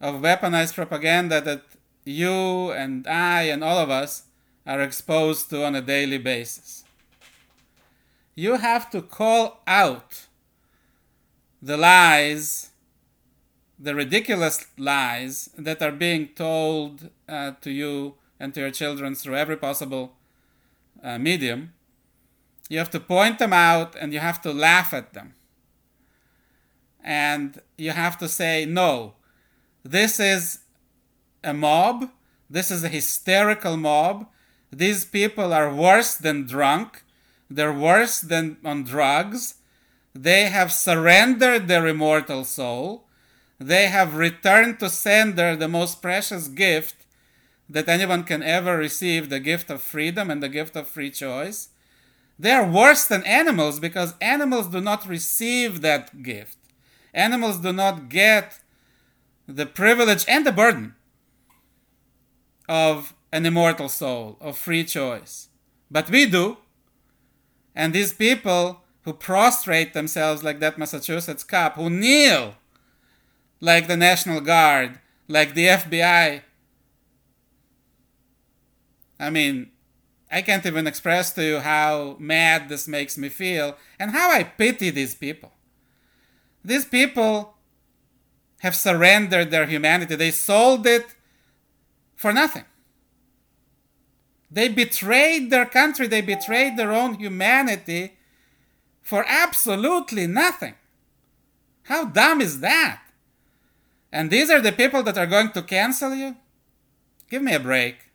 [0.00, 1.62] of weaponized propaganda that
[2.04, 4.24] you and I and all of us
[4.66, 6.84] are exposed to on a daily basis.
[8.34, 10.26] You have to call out
[11.60, 12.70] the lies,
[13.78, 19.36] the ridiculous lies that are being told uh, to you and to your children through
[19.36, 20.17] every possible
[21.02, 21.72] uh, medium.
[22.68, 25.34] You have to point them out and you have to laugh at them.
[27.02, 29.14] And you have to say, no,
[29.84, 30.60] this is
[31.42, 32.10] a mob,
[32.50, 34.26] this is a hysterical mob.
[34.70, 37.04] These people are worse than drunk,
[37.48, 39.54] they're worse than on drugs.
[40.14, 43.06] They have surrendered their immortal soul.
[43.58, 46.97] They have returned to sender the most precious gift
[47.68, 51.68] that anyone can ever receive the gift of freedom and the gift of free choice.
[52.38, 56.56] They are worse than animals because animals do not receive that gift.
[57.12, 58.60] Animals do not get
[59.46, 60.94] the privilege and the burden
[62.68, 65.48] of an immortal soul, of free choice.
[65.90, 66.58] But we do.
[67.74, 72.56] And these people who prostrate themselves like that Massachusetts cop, who kneel
[73.60, 76.42] like the National Guard, like the FBI.
[79.18, 79.70] I mean,
[80.30, 84.42] I can't even express to you how mad this makes me feel and how I
[84.44, 85.52] pity these people.
[86.64, 87.54] These people
[88.60, 91.14] have surrendered their humanity, they sold it
[92.16, 92.64] for nothing.
[94.50, 98.18] They betrayed their country, they betrayed their own humanity
[99.00, 100.74] for absolutely nothing.
[101.84, 103.00] How dumb is that?
[104.12, 106.36] And these are the people that are going to cancel you?
[107.30, 108.07] Give me a break.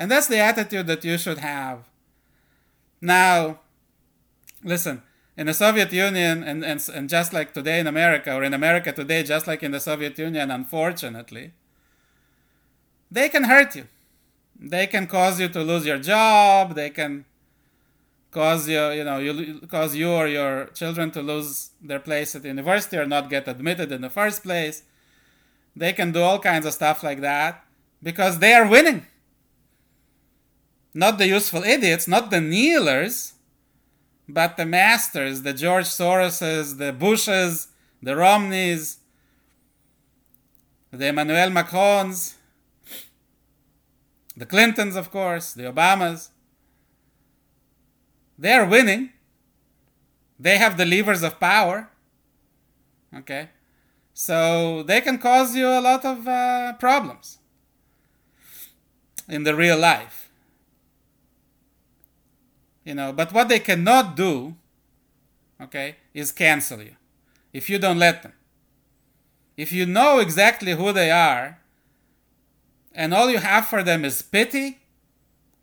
[0.00, 1.80] And that's the attitude that you should have.
[3.02, 3.60] Now,
[4.64, 5.02] listen,
[5.36, 8.92] in the Soviet Union, and, and, and just like today in America, or in America
[8.92, 11.52] today, just like in the Soviet Union, unfortunately,
[13.10, 13.88] they can hurt you.
[14.58, 16.76] They can cause you to lose your job.
[16.76, 17.26] They can
[18.30, 22.40] cause you, you know, you cause you or your children to lose their place at
[22.40, 24.82] the university or not get admitted in the first place.
[25.76, 27.66] They can do all kinds of stuff like that
[28.02, 29.06] because they are winning.
[30.92, 33.34] Not the useful idiots, not the kneelers,
[34.28, 37.68] but the masters, the George Soroses, the Bushes,
[38.02, 38.98] the Romneys,
[40.90, 42.34] the Emmanuel Macrons,
[44.36, 46.30] the Clintons, of course, the Obamas.
[48.38, 49.10] They are winning.
[50.38, 51.90] They have the levers of power.
[53.14, 53.50] Okay?
[54.14, 57.38] So they can cause you a lot of uh, problems
[59.28, 60.29] in the real life.
[62.84, 64.56] You know, but what they cannot do,
[65.60, 66.96] okay, is cancel you
[67.52, 68.32] if you don't let them.
[69.56, 71.58] If you know exactly who they are,
[72.92, 74.78] and all you have for them is pity,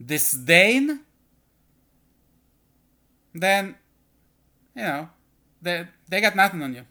[0.03, 1.01] disdain,
[3.34, 3.75] then,
[4.75, 5.10] you know,
[5.62, 6.86] they, they got nothing on you.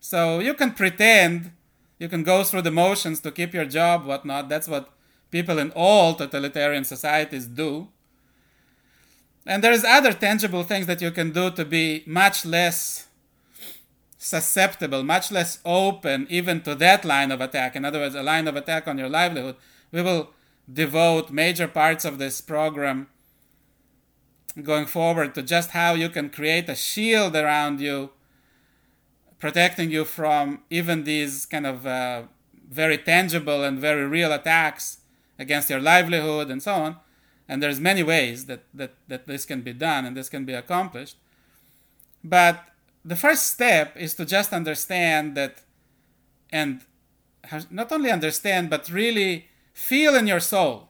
[0.00, 1.52] So you can pretend,
[1.98, 4.48] you can go through the motions to keep your job, whatnot.
[4.48, 4.90] That's what
[5.30, 7.88] people in all totalitarian societies do.
[9.48, 13.06] And there's other tangible things that you can do to be much less
[14.18, 17.74] susceptible, much less open even to that line of attack.
[17.74, 19.56] In other words, a line of attack on your livelihood.
[19.90, 20.34] We will
[20.70, 23.08] devote major parts of this program
[24.62, 28.10] going forward to just how you can create a shield around you,
[29.38, 32.24] protecting you from even these kind of uh,
[32.68, 34.98] very tangible and very real attacks
[35.38, 36.96] against your livelihood and so on.
[37.48, 40.52] And there's many ways that, that, that this can be done and this can be
[40.52, 41.16] accomplished.
[42.22, 42.68] But
[43.04, 45.62] the first step is to just understand that
[46.50, 46.82] and
[47.70, 50.88] not only understand but really feel in your soul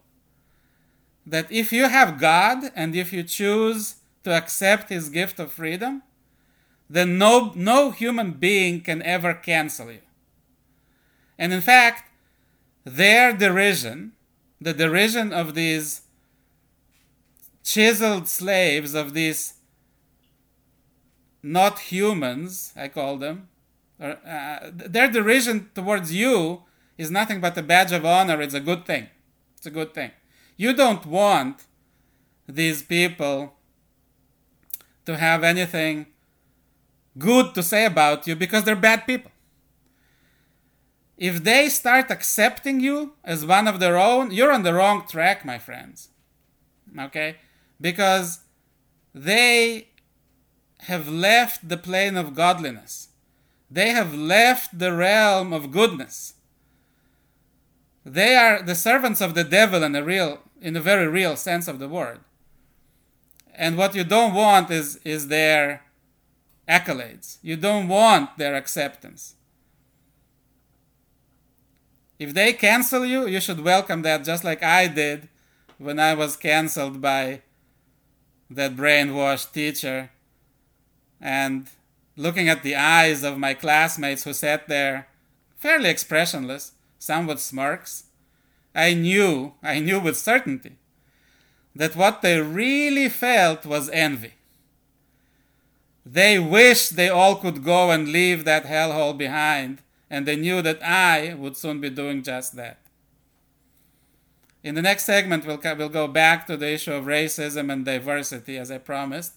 [1.27, 6.03] that if you have God and if you choose to accept his gift of freedom
[6.91, 10.01] then no no human being can ever cancel you
[11.39, 12.11] and in fact
[12.85, 14.13] their derision
[14.61, 16.03] the derision of these
[17.69, 19.55] chiseled slaves of these
[21.43, 23.49] not humans, I call them,
[24.01, 26.63] or, uh, their derision towards you
[26.97, 28.41] is nothing but a badge of honor.
[28.41, 29.09] It's a good thing.
[29.57, 30.13] It's a good thing.
[30.57, 31.65] You don't want
[32.49, 33.55] these people
[35.05, 36.07] to have anything
[37.19, 39.31] good to say about you because they're bad people.
[41.19, 45.45] If they start accepting you as one of their own, you're on the wrong track,
[45.45, 46.09] my friends.
[46.99, 47.37] Okay?
[47.81, 48.41] Because
[49.15, 49.89] they
[50.81, 53.09] have left the plane of godliness.
[53.71, 56.35] They have left the realm of goodness.
[58.05, 61.69] They are the servants of the devil in a real in a very real sense
[61.69, 62.21] of the word.
[63.55, 65.83] And what you don't want is is their
[66.69, 67.39] accolades.
[67.43, 69.35] You don't want their acceptance.
[72.19, 75.29] If they cancel you, you should welcome that just like I did
[75.77, 77.43] when I was canceled by
[78.51, 80.11] that brainwashed teacher.
[81.21, 81.69] And
[82.17, 85.09] looking at the eyes of my classmates who sat there
[85.57, 88.05] fairly expressionless, some with smirks,
[88.75, 90.77] I knew, I knew with certainty
[91.75, 94.35] that what they really felt was envy.
[96.05, 100.83] They wished they all could go and leave that hellhole behind, and they knew that
[100.83, 102.79] I would soon be doing just that.
[104.63, 108.59] In the next segment, we'll, we'll go back to the issue of racism and diversity,
[108.59, 109.35] as I promised.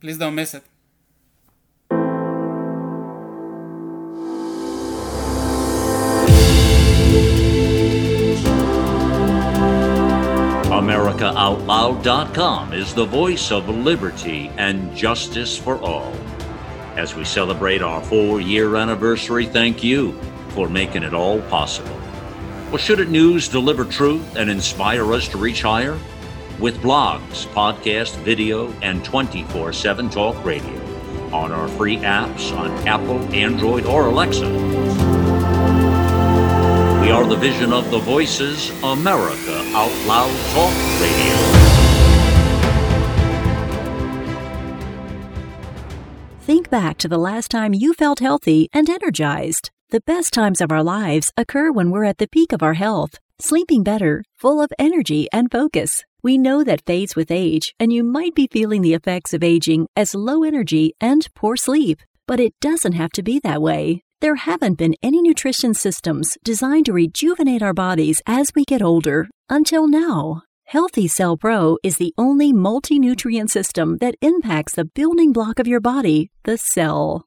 [0.00, 0.64] Please don't miss it.
[10.70, 16.12] AmericaOutloud.com is the voice of liberty and justice for all.
[16.96, 20.12] As we celebrate our four year anniversary, thank you
[20.50, 22.03] for making it all possible.
[22.68, 25.98] Well, shouldn't news deliver truth and inspire us to reach higher?
[26.58, 30.84] With blogs, podcast, video, and 24 7 talk radio
[31.32, 34.48] on our free apps on Apple, Android, or Alexa.
[37.00, 41.34] We are the vision of the Voices America Out Loud Talk Radio.
[46.40, 49.70] Think back to the last time you felt healthy and energized.
[49.90, 53.18] The best times of our lives occur when we're at the peak of our health,
[53.38, 56.02] sleeping better, full of energy and focus.
[56.22, 59.86] We know that fades with age, and you might be feeling the effects of aging
[59.94, 62.00] as low energy and poor sleep.
[62.26, 64.02] But it doesn't have to be that way.
[64.22, 69.28] There haven't been any nutrition systems designed to rejuvenate our bodies as we get older
[69.50, 70.44] until now.
[70.64, 75.68] Healthy Cell Pro is the only multi nutrient system that impacts the building block of
[75.68, 77.26] your body, the cell.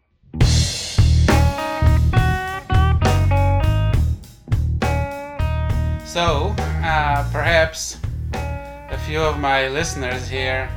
[6.11, 7.97] So, uh, perhaps
[8.33, 10.69] a few of my listeners here,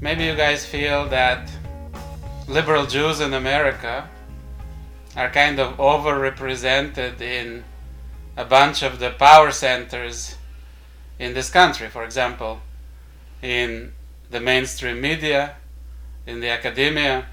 [0.00, 1.48] maybe you guys feel that
[2.48, 4.08] liberal Jews in America
[5.16, 7.62] are kind of overrepresented in
[8.36, 10.34] a bunch of the power centers
[11.20, 11.86] in this country.
[11.86, 12.62] For example,
[13.42, 13.92] in
[14.28, 15.54] the mainstream media,
[16.26, 17.26] in the academia,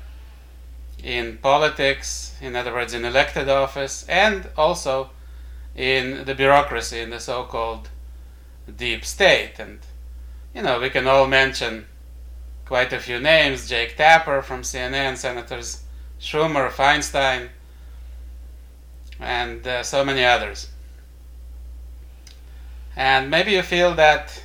[1.04, 5.10] in politics, in other words, in elected office, and also
[5.76, 7.90] in the bureaucracy, in the so called
[8.76, 9.54] deep state.
[9.60, 9.80] And,
[10.54, 11.86] you know, we can all mention
[12.66, 15.84] quite a few names Jake Tapper from CNN, Senators
[16.20, 17.50] Schumer, Feinstein,
[19.20, 20.70] and uh, so many others.
[22.96, 24.44] And maybe you feel that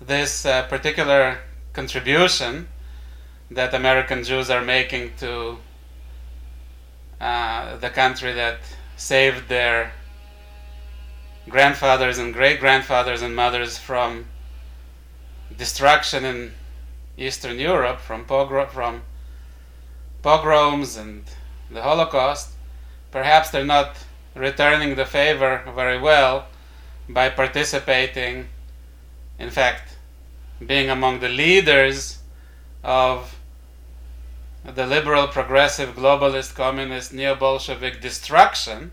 [0.00, 1.38] this uh, particular
[1.72, 2.68] contribution
[3.50, 5.58] that American Jews are making to
[7.20, 8.58] uh, the country that
[9.02, 9.92] saved their
[11.48, 14.26] grandfathers and great grandfathers and mothers from
[15.58, 16.52] destruction in
[17.18, 19.02] Eastern Europe, from, from
[20.22, 21.24] pogroms and
[21.68, 22.50] the Holocaust,
[23.10, 23.96] perhaps they're not
[24.36, 26.46] returning the favor very well
[27.08, 28.46] by participating,
[29.36, 29.96] in fact,
[30.64, 32.20] being among the leaders
[32.84, 33.36] of
[34.64, 38.92] the liberal, progressive, globalist, communist, neo Bolshevik destruction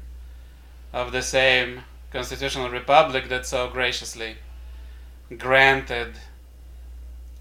[0.91, 4.37] of the same constitutional republic that so graciously
[5.37, 6.13] granted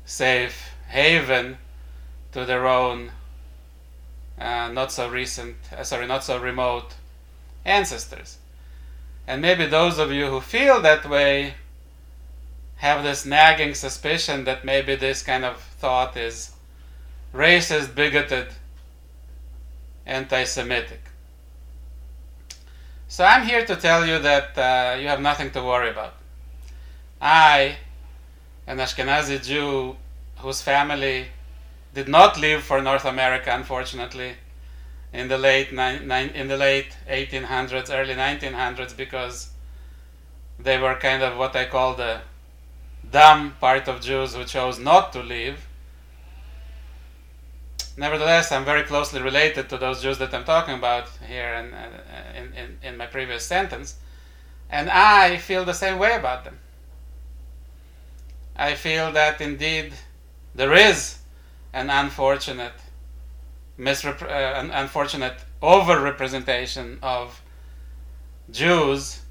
[0.05, 1.57] safe haven
[2.33, 3.11] to their own
[4.39, 6.95] uh, not so recent, uh, sorry, not so remote
[7.65, 8.39] ancestors.
[9.27, 11.55] And maybe those of you who feel that way
[12.77, 16.53] have this nagging suspicion that maybe this kind of thought is
[17.33, 18.49] racist, bigoted,
[20.07, 21.01] anti Semitic.
[23.09, 26.15] So I'm here to tell you that uh, you have nothing to worry about.
[27.21, 27.77] I,
[28.67, 29.97] an Ashkenazi Jew
[30.39, 31.27] whose family
[31.95, 34.35] did not leave for North America, unfortunately,
[35.13, 39.51] in the late ni- ni- in the late 1800s, early 1900s, because
[40.59, 42.21] they were kind of what I call the
[43.11, 45.68] dumb part of Jews who chose not to leave
[47.99, 51.89] Nevertheless, I'm very closely related to those Jews that I'm talking about here in, uh,
[52.33, 53.97] in, in, in my previous sentence,
[54.71, 56.61] and I feel the same way about them.
[58.55, 59.95] I feel that indeed
[60.55, 61.19] there is
[61.73, 62.75] an unfortunate
[63.77, 67.43] misrep- uh, an unfortunate overrepresentation of
[68.49, 69.23] Jews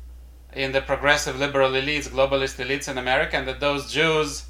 [0.54, 4.48] in the progressive liberal elites, globalist elites in America, and that those Jews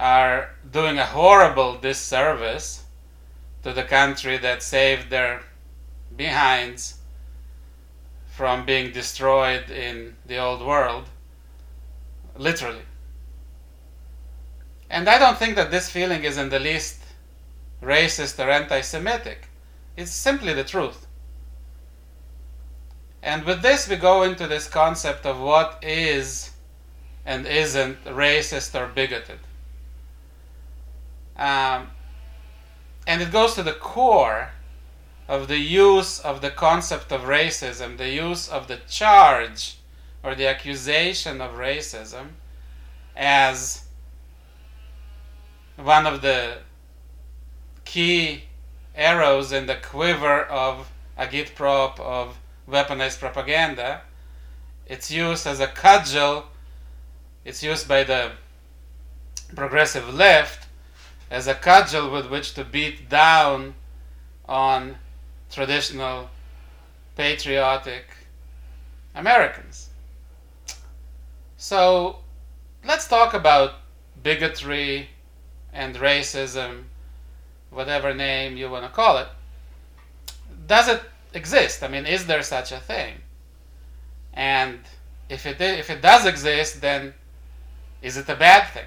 [0.00, 2.82] are doing a horrible disservice
[3.66, 5.42] to the country that saved their
[6.16, 6.98] behinds
[8.28, 11.06] from being destroyed in the old world,
[12.36, 12.86] literally.
[14.88, 17.00] And I don't think that this feeling is in the least
[17.82, 19.48] racist or anti Semitic.
[19.96, 21.08] It's simply the truth.
[23.20, 26.52] And with this, we go into this concept of what is
[27.24, 29.40] and isn't racist or bigoted.
[31.36, 31.88] Um,
[33.06, 34.50] and it goes to the core
[35.28, 39.76] of the use of the concept of racism, the use of the charge
[40.22, 42.28] or the accusation of racism
[43.16, 43.84] as
[45.76, 46.58] one of the
[47.84, 48.44] key
[48.94, 52.38] arrows in the quiver of agitprop of
[52.68, 54.02] weaponized propaganda.
[54.86, 56.44] It's used as a cudgel.
[57.44, 58.32] It's used by the
[59.54, 60.65] progressive left
[61.30, 63.74] as a cudgel with which to beat down
[64.48, 64.96] on
[65.50, 66.30] traditional
[67.16, 68.04] patriotic
[69.14, 69.88] Americans.
[71.56, 72.18] So
[72.84, 73.74] let's talk about
[74.22, 75.08] bigotry
[75.72, 76.84] and racism,
[77.70, 79.28] whatever name you want to call it.
[80.66, 81.02] Does it
[81.34, 81.82] exist?
[81.82, 83.16] I mean, is there such a thing?
[84.32, 84.80] And
[85.28, 87.14] if it, if it does exist, then
[88.02, 88.86] is it a bad thing?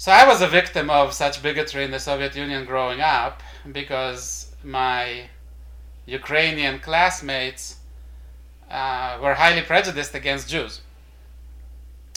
[0.00, 4.50] So I was a victim of such bigotry in the Soviet Union growing up because
[4.64, 5.28] my
[6.06, 7.76] Ukrainian classmates
[8.70, 10.80] uh, were highly prejudiced against Jews.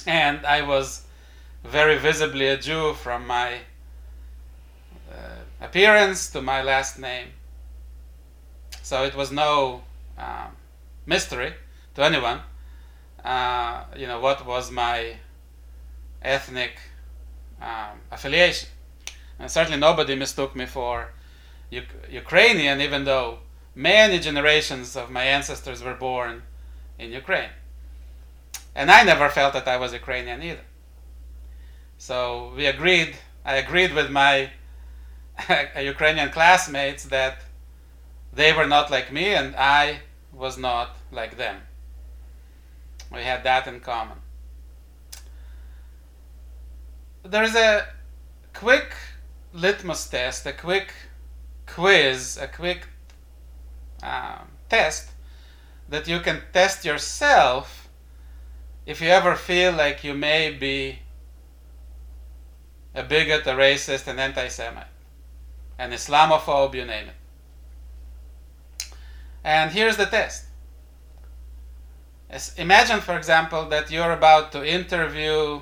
[0.08, 1.04] And I was
[1.66, 3.56] very visibly a Jew from my
[5.12, 7.28] uh, appearance to my last name.
[8.82, 9.84] So it was no
[10.18, 10.48] uh,
[11.06, 11.52] mystery
[11.96, 12.40] to anyone,
[13.26, 15.18] uh, you know, what was my
[16.22, 16.80] ethnic
[17.64, 18.70] um, affiliation.
[19.39, 21.09] And certainly nobody mistook me for
[21.70, 23.39] U- Ukrainian, even though
[23.74, 26.43] many generations of my ancestors were born
[26.99, 27.49] in Ukraine.
[28.76, 30.66] And I never felt that I was Ukrainian either.
[31.97, 34.51] So we agreed, I agreed with my
[35.80, 37.43] Ukrainian classmates that
[38.34, 40.01] they were not like me and I
[40.32, 41.61] was not like them.
[43.11, 44.18] We had that in common.
[47.24, 47.88] There's a
[48.54, 48.94] quick
[49.54, 50.94] litmus test, a quick
[51.66, 52.88] quiz, a quick
[54.02, 55.12] uh, test
[55.88, 57.88] that you can test yourself
[58.86, 61.00] if you ever feel like you may be
[62.94, 64.88] a bigot, a racist, an anti Semite,
[65.80, 67.16] an Islamophobe, you name it.
[69.44, 70.46] And here's the test.
[72.58, 75.62] Imagine, for example, that you're about to interview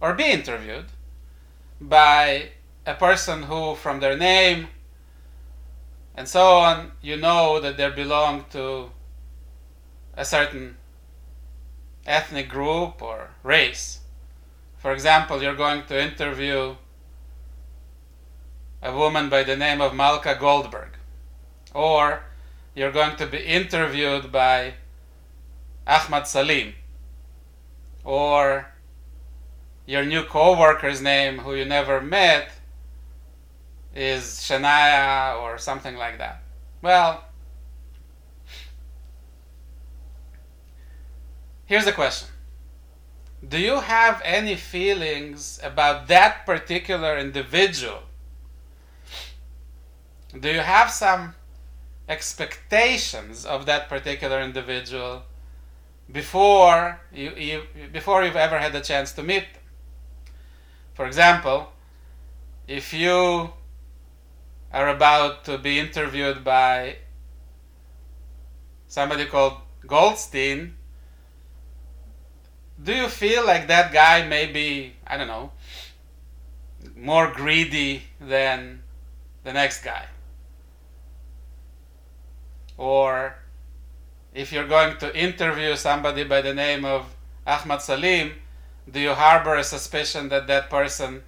[0.00, 0.86] or be interviewed
[1.80, 2.50] by
[2.86, 4.68] a person who, from their name
[6.14, 8.90] and so on, you know that they belong to
[10.16, 10.76] a certain
[12.06, 14.00] ethnic group or race.
[14.78, 16.76] For example, you're going to interview
[18.82, 20.90] a woman by the name of Malka Goldberg,
[21.72, 22.24] or
[22.74, 24.74] you're going to be interviewed by
[25.86, 26.74] Ahmad Salim,
[28.04, 28.73] or
[29.86, 32.50] your new co-worker's name who you never met
[33.94, 36.42] is Shania or something like that.
[36.82, 37.24] Well,
[41.66, 42.28] here's the question
[43.46, 48.02] do you have any feelings about that particular individual?
[50.38, 51.34] Do you have some
[52.08, 55.24] expectations of that particular individual
[56.10, 57.62] before you, you
[57.92, 59.63] before you've ever had the chance to meet them?
[60.94, 61.72] For example,
[62.66, 63.52] if you
[64.72, 66.96] are about to be interviewed by
[68.86, 70.76] somebody called Goldstein
[72.82, 75.52] do you feel like that guy may be, I don't know,
[76.96, 78.82] more greedy than
[79.44, 80.06] the next guy?
[82.76, 83.36] Or
[84.34, 87.06] if you're going to interview somebody by the name of
[87.46, 88.32] Ahmad Salim,
[88.90, 91.22] do you harbor a suspicion that that person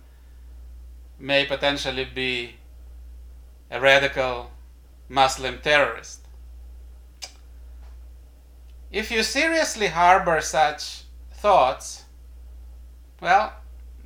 [1.19, 2.57] may potentially be
[3.71, 4.51] a radical
[5.09, 6.21] Muslim terrorist.
[8.91, 11.03] If you seriously harbor such
[11.33, 12.05] thoughts,
[13.21, 13.53] well,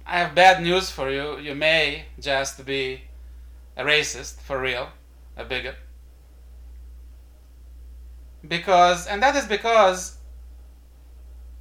[0.06, 1.38] I have bad news for you.
[1.38, 3.02] You may just be
[3.76, 4.88] a racist for real,
[5.36, 5.76] a bigot.
[8.46, 10.16] Because, and that is because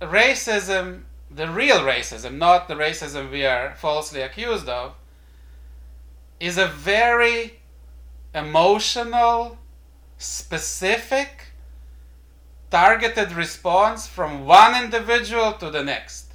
[0.02, 1.02] racism,
[1.32, 4.94] the real racism, not the racism we are falsely accused of,
[6.40, 7.60] is a very
[8.34, 9.58] emotional,
[10.18, 11.54] specific,
[12.72, 16.34] targeted response from one individual to the next.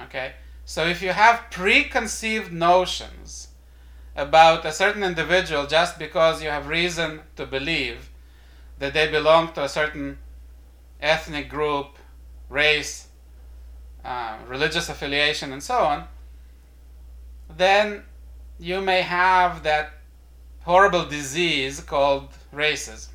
[0.00, 0.32] Okay?
[0.64, 3.48] So if you have preconceived notions
[4.14, 8.10] about a certain individual just because you have reason to believe
[8.78, 10.18] that they belong to a certain
[11.00, 11.96] ethnic group,
[12.48, 13.07] race,
[14.08, 16.04] uh, religious affiliation, and so on,
[17.54, 18.02] then
[18.58, 19.90] you may have that
[20.62, 23.10] horrible disease called racism.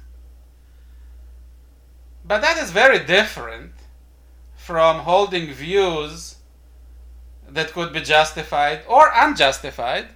[2.23, 3.71] But that is very different
[4.55, 6.35] from holding views
[7.49, 10.07] that could be justified or unjustified,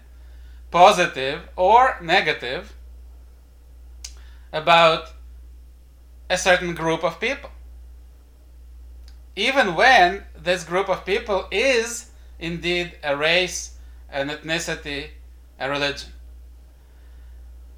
[0.70, 2.76] positive or negative,
[4.54, 5.10] about
[6.30, 7.50] a certain group of people.
[9.38, 12.10] Even when this group of people is
[12.40, 13.78] indeed a race,
[14.10, 15.10] an ethnicity,
[15.60, 16.10] a religion.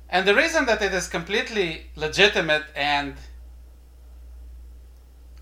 [0.09, 3.15] And the reason that it is completely legitimate and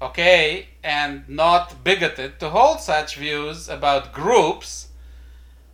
[0.02, 4.88] okay and not bigoted to hold such views about groups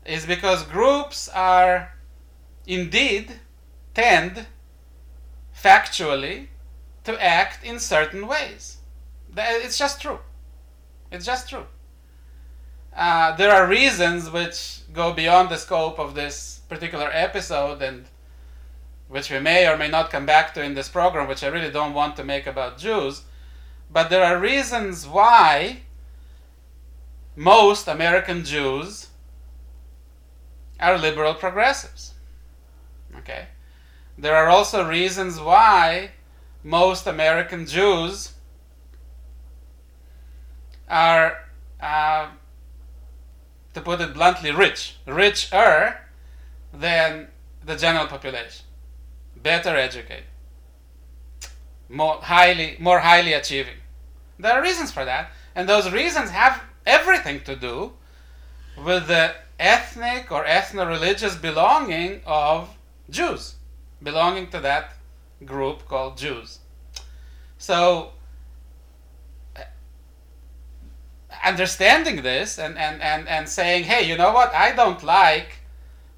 [0.06, 1.94] is because groups are
[2.68, 3.39] indeed
[3.94, 4.46] tend
[5.58, 6.48] factually
[7.06, 8.80] to act in certain ways.
[9.38, 10.20] It's just true.
[11.14, 11.68] It's just true.
[12.95, 18.05] Uh, there are reasons which go beyond the scope of this particular episode and
[19.07, 21.70] which we may or may not come back to in this program, which I really
[21.70, 23.22] don't want to make about Jews.
[23.91, 25.82] But there are reasons why
[27.36, 29.09] most American Jews
[30.80, 32.16] are liberal progressives.
[33.18, 33.49] Okay?
[34.18, 36.11] There are also reasons why
[36.64, 38.33] most American Jews
[40.90, 41.38] are,
[41.80, 42.28] uh,
[43.74, 45.98] to put it bluntly, rich, richer
[46.74, 47.28] than
[47.66, 48.66] the general population,
[49.42, 50.26] better educated,
[51.90, 53.76] more highly, more highly achieving.
[54.40, 57.94] There are reasons for that, and those reasons have everything to do
[58.78, 62.76] with the ethnic or ethno-religious belonging of
[63.10, 63.56] Jews,
[64.02, 64.94] belonging to that
[65.46, 66.60] group called Jews.
[67.58, 68.12] So,
[71.44, 75.60] understanding this and, and, and, and saying, hey, you know what, I don't like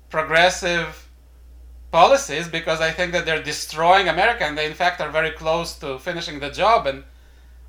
[0.09, 1.09] progressive
[1.91, 5.75] policies because I think that they're destroying America and they, in fact, are very close
[5.79, 7.03] to finishing the job and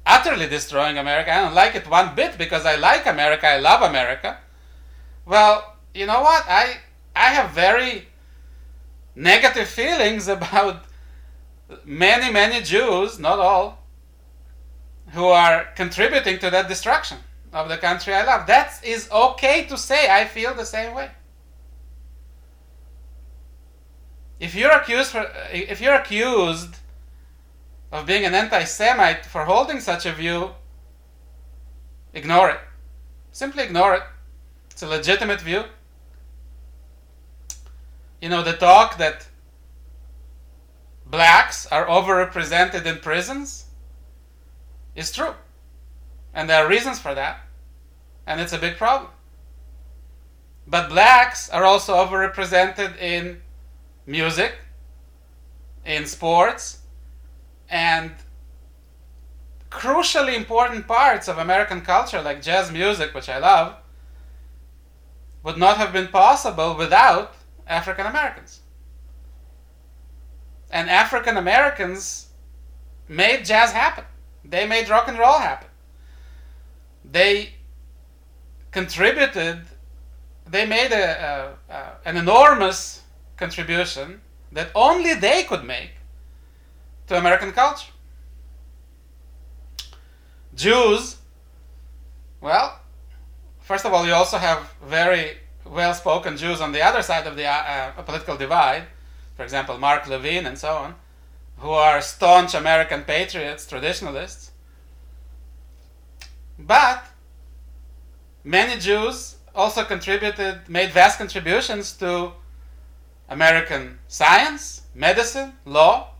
[0.05, 1.33] utterly destroying America.
[1.33, 4.39] I don't like it one bit because I like America, I love America.
[5.25, 6.45] Well, you know what?
[6.47, 6.77] I,
[7.15, 8.07] I have very
[9.15, 10.85] negative feelings about
[11.85, 13.87] many, many Jews, not all,
[15.13, 17.19] who are contributing to that destruction
[17.57, 18.47] of the country I love.
[18.47, 20.11] That is okay to say.
[20.11, 21.11] I feel the same way.
[24.39, 26.77] If you're accused for, uh, if you're accused
[27.91, 30.51] of being an anti-Semite for holding such a view,
[32.13, 32.61] ignore it.
[33.33, 34.03] Simply ignore it.
[34.71, 35.65] It's a legitimate view.
[38.21, 39.27] You know, the talk that
[41.07, 43.65] blacks are overrepresented in prisons
[44.95, 45.35] is true.
[46.35, 47.46] And there are reasons for that.
[48.27, 49.11] And it's a big problem.
[50.66, 53.41] But blacks are also overrepresented in
[54.05, 54.53] music,
[55.85, 56.81] in sports,
[57.68, 58.12] and
[59.70, 63.77] crucially important parts of American culture, like jazz music, which I love,
[65.43, 67.35] would not have been possible without
[67.66, 68.61] African Americans.
[70.70, 72.29] And African Americans
[73.09, 74.05] made jazz happen.
[74.45, 75.68] They made rock and roll happen.
[77.05, 77.56] They
[78.71, 79.61] contributed,
[80.47, 83.03] they made a, a, a, an enormous
[83.37, 84.21] contribution
[84.53, 85.93] that only they could make
[87.07, 87.93] to American culture.
[90.55, 91.17] Jews,
[92.41, 92.81] well,
[93.61, 97.37] first of all, you also have very well spoken Jews on the other side of
[97.37, 98.85] the uh, uh, political divide,
[99.37, 100.95] for example, Mark Levin and so on,
[101.59, 104.53] who are staunch American patriots, traditionalists.
[106.59, 107.05] But
[108.47, 112.33] many Jews also contributed, made vast contributions to
[113.29, 116.13] American science, medicine, law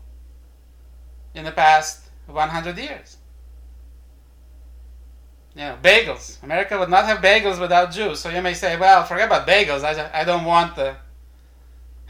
[1.33, 3.17] in the past 100 years.
[5.55, 6.43] You know, bagels.
[6.43, 8.19] America would not have bagels without Jews.
[8.19, 9.83] So you may say, well, forget about bagels.
[9.83, 10.95] I, I don't want the,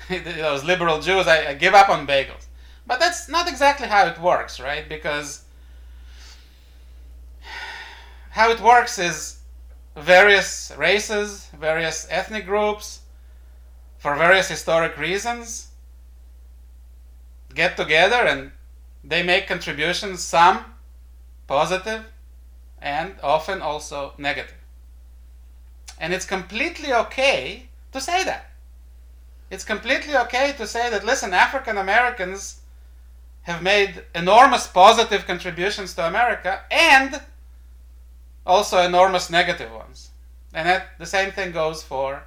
[0.09, 1.27] those liberal Jews.
[1.27, 2.47] I, I give up on bagels.
[2.87, 4.89] But that's not exactly how it works, right?
[4.89, 5.43] Because
[8.31, 9.36] how it works is
[9.97, 13.01] various races, various ethnic groups,
[13.97, 15.67] for various historic reasons,
[17.53, 18.51] get together and
[19.03, 20.63] they make contributions, some
[21.47, 22.05] positive
[22.79, 24.53] and often also negative.
[25.99, 28.51] And it's completely okay to say that.
[29.49, 32.59] It's completely okay to say that, listen, African Americans
[33.43, 37.21] have made enormous positive contributions to America and
[38.47, 40.11] also enormous negative ones.
[40.53, 42.23] And that, the same thing goes for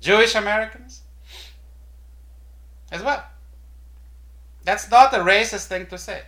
[0.00, 1.02] Jewish Americans
[2.90, 3.24] as well.
[4.64, 6.22] That's not a racist thing to say.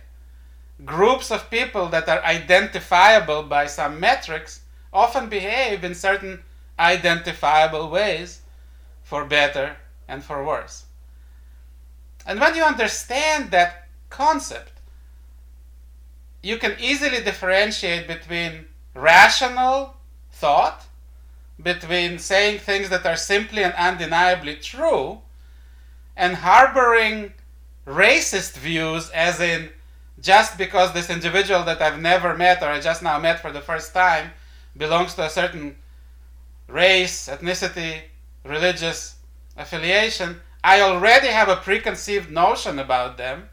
[0.83, 4.61] Groups of people that are identifiable by some metrics
[4.91, 6.43] often behave in certain
[6.77, 8.41] identifiable ways
[9.03, 10.85] for better and for worse.
[12.27, 14.73] And when you understand that concept,
[16.41, 18.65] you can easily differentiate between
[18.95, 19.95] rational
[20.31, 20.85] thought,
[21.61, 25.19] between saying things that are simply and undeniably true,
[26.17, 27.33] and harboring
[27.85, 29.69] racist views, as in
[30.19, 33.61] just because this individual that I've never met or I just now met for the
[33.61, 34.31] first time
[34.75, 35.75] belongs to a certain
[36.67, 38.01] race, ethnicity,
[38.43, 39.17] religious
[39.57, 43.49] affiliation, I already have a preconceived notion about them.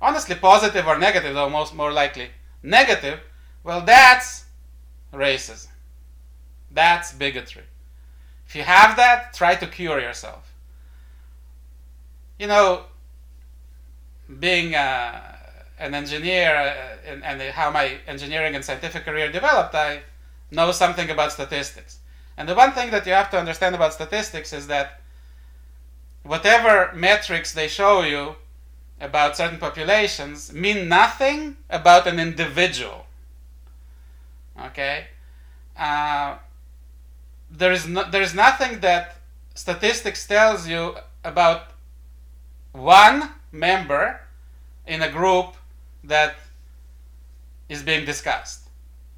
[0.00, 2.30] Honestly positive or negative, though most more likely
[2.62, 3.20] negative,
[3.62, 4.46] well, that's
[5.12, 5.68] racism.
[6.70, 7.64] That's bigotry.
[8.46, 10.52] If you have that, try to cure yourself.
[12.38, 12.84] You know,
[14.38, 15.20] being uh,
[15.78, 20.02] an engineer uh, and, and how my engineering and scientific career developed, I
[20.50, 21.98] know something about statistics.
[22.36, 25.00] And the one thing that you have to understand about statistics is that
[26.22, 28.36] whatever metrics they show you
[29.00, 33.06] about certain populations mean nothing about an individual.
[34.66, 35.06] Okay?
[35.76, 36.36] Uh,
[37.50, 39.16] there, is no, there is nothing that
[39.54, 41.72] statistics tells you about
[42.72, 44.20] one member
[44.86, 45.54] in a group
[46.04, 46.36] that
[47.68, 48.68] is being discussed.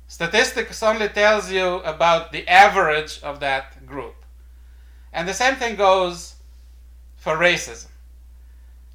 [0.09, 4.15] Statistics only tells you about the average of that group.
[5.13, 6.35] And the same thing goes
[7.17, 7.89] for racism.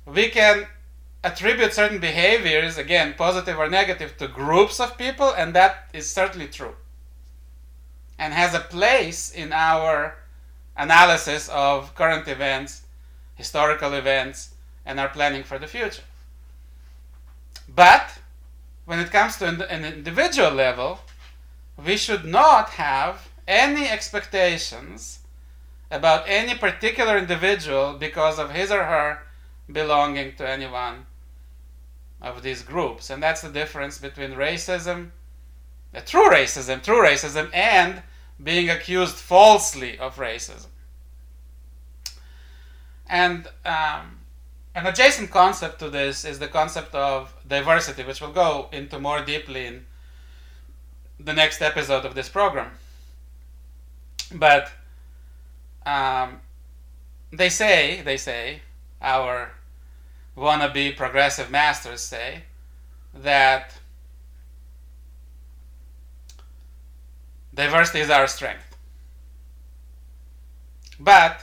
[0.06, 0.68] We can
[1.24, 6.48] attribute certain behaviors, again, positive or negative, to groups of people, and that is certainly
[6.48, 6.76] true.
[8.18, 10.18] And has a place in our
[10.76, 12.84] analysis of current events,
[13.36, 14.54] historical events,
[14.86, 16.04] and our planning for the future.
[17.68, 18.20] But
[18.86, 21.00] when it comes to an individual level,
[21.84, 25.20] we should not have any expectations
[25.92, 29.24] about any particular individual because of his or her
[29.72, 31.06] belonging to any one
[32.22, 33.10] of these groups.
[33.10, 35.12] And that's the difference between racism,
[35.94, 38.02] a true racism, true racism, and
[38.42, 40.68] being accused falsely of racism.
[43.10, 44.20] And um,
[44.76, 49.24] an adjacent concept to this is the concept of diversity, which we'll go into more
[49.24, 49.86] deeply in
[51.20, 52.72] the next episode of this program.
[54.34, 54.70] But
[55.86, 56.42] um,
[57.32, 58.62] they say, they say,
[59.02, 59.52] our
[60.38, 62.44] wannabe progressive masters say
[63.14, 63.74] that
[67.54, 68.78] diversity is our strength.
[71.00, 71.42] But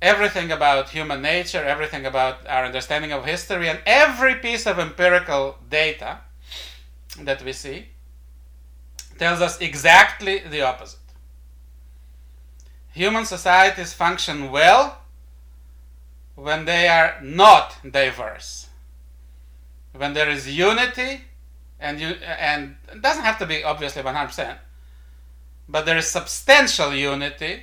[0.00, 5.58] everything about human nature, everything about our understanding of history, and every piece of empirical
[5.70, 6.18] data
[7.20, 7.86] that we see
[9.18, 10.98] tells us exactly the opposite.
[12.92, 15.01] Human societies function well
[16.42, 18.68] when they are not diverse.
[19.92, 21.20] When there is unity,
[21.78, 22.08] and you
[22.48, 24.58] and it doesn't have to be obviously 100%,
[25.68, 27.62] but there is substantial unity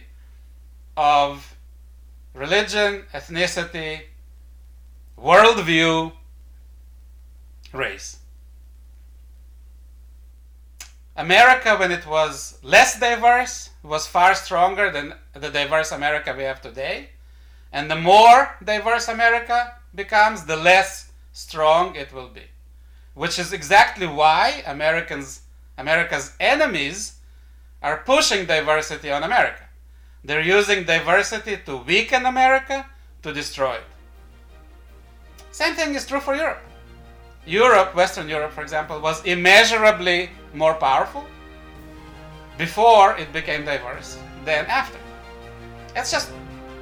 [0.95, 1.57] of
[2.33, 4.01] religion, ethnicity,
[5.17, 6.13] worldview,
[7.73, 8.19] race.
[11.17, 16.61] America, when it was less diverse, was far stronger than the diverse America we have
[16.61, 17.09] today.
[17.71, 22.43] And the more diverse America becomes, the less strong it will be.
[23.13, 25.41] Which is exactly why Americans,
[25.77, 27.15] America's enemies
[27.81, 29.63] are pushing diversity on America.
[30.23, 32.85] They're using diversity to weaken America,
[33.23, 33.83] to destroy it.
[35.51, 36.61] Same thing is true for Europe.
[37.45, 41.25] Europe, Western Europe, for example, was immeasurably more powerful
[42.57, 44.99] before it became diverse than after.
[45.95, 46.29] It's just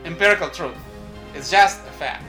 [0.07, 0.75] empirical truth.
[1.35, 2.23] It's just a fact.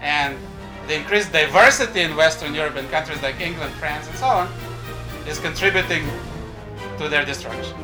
[0.00, 0.38] And
[0.86, 4.48] the increased diversity in Western Europe in countries like England, France, and so on
[5.26, 6.08] is contributing
[6.98, 7.76] to their destruction.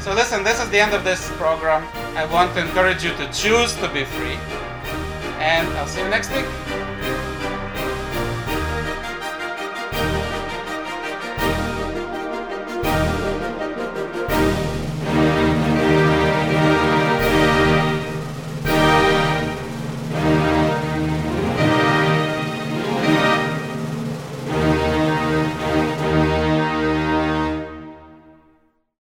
[0.00, 1.86] So listen, this is the end of this program.
[2.16, 4.38] I want to encourage you to choose to be free.
[5.38, 6.46] And I'll see you next week.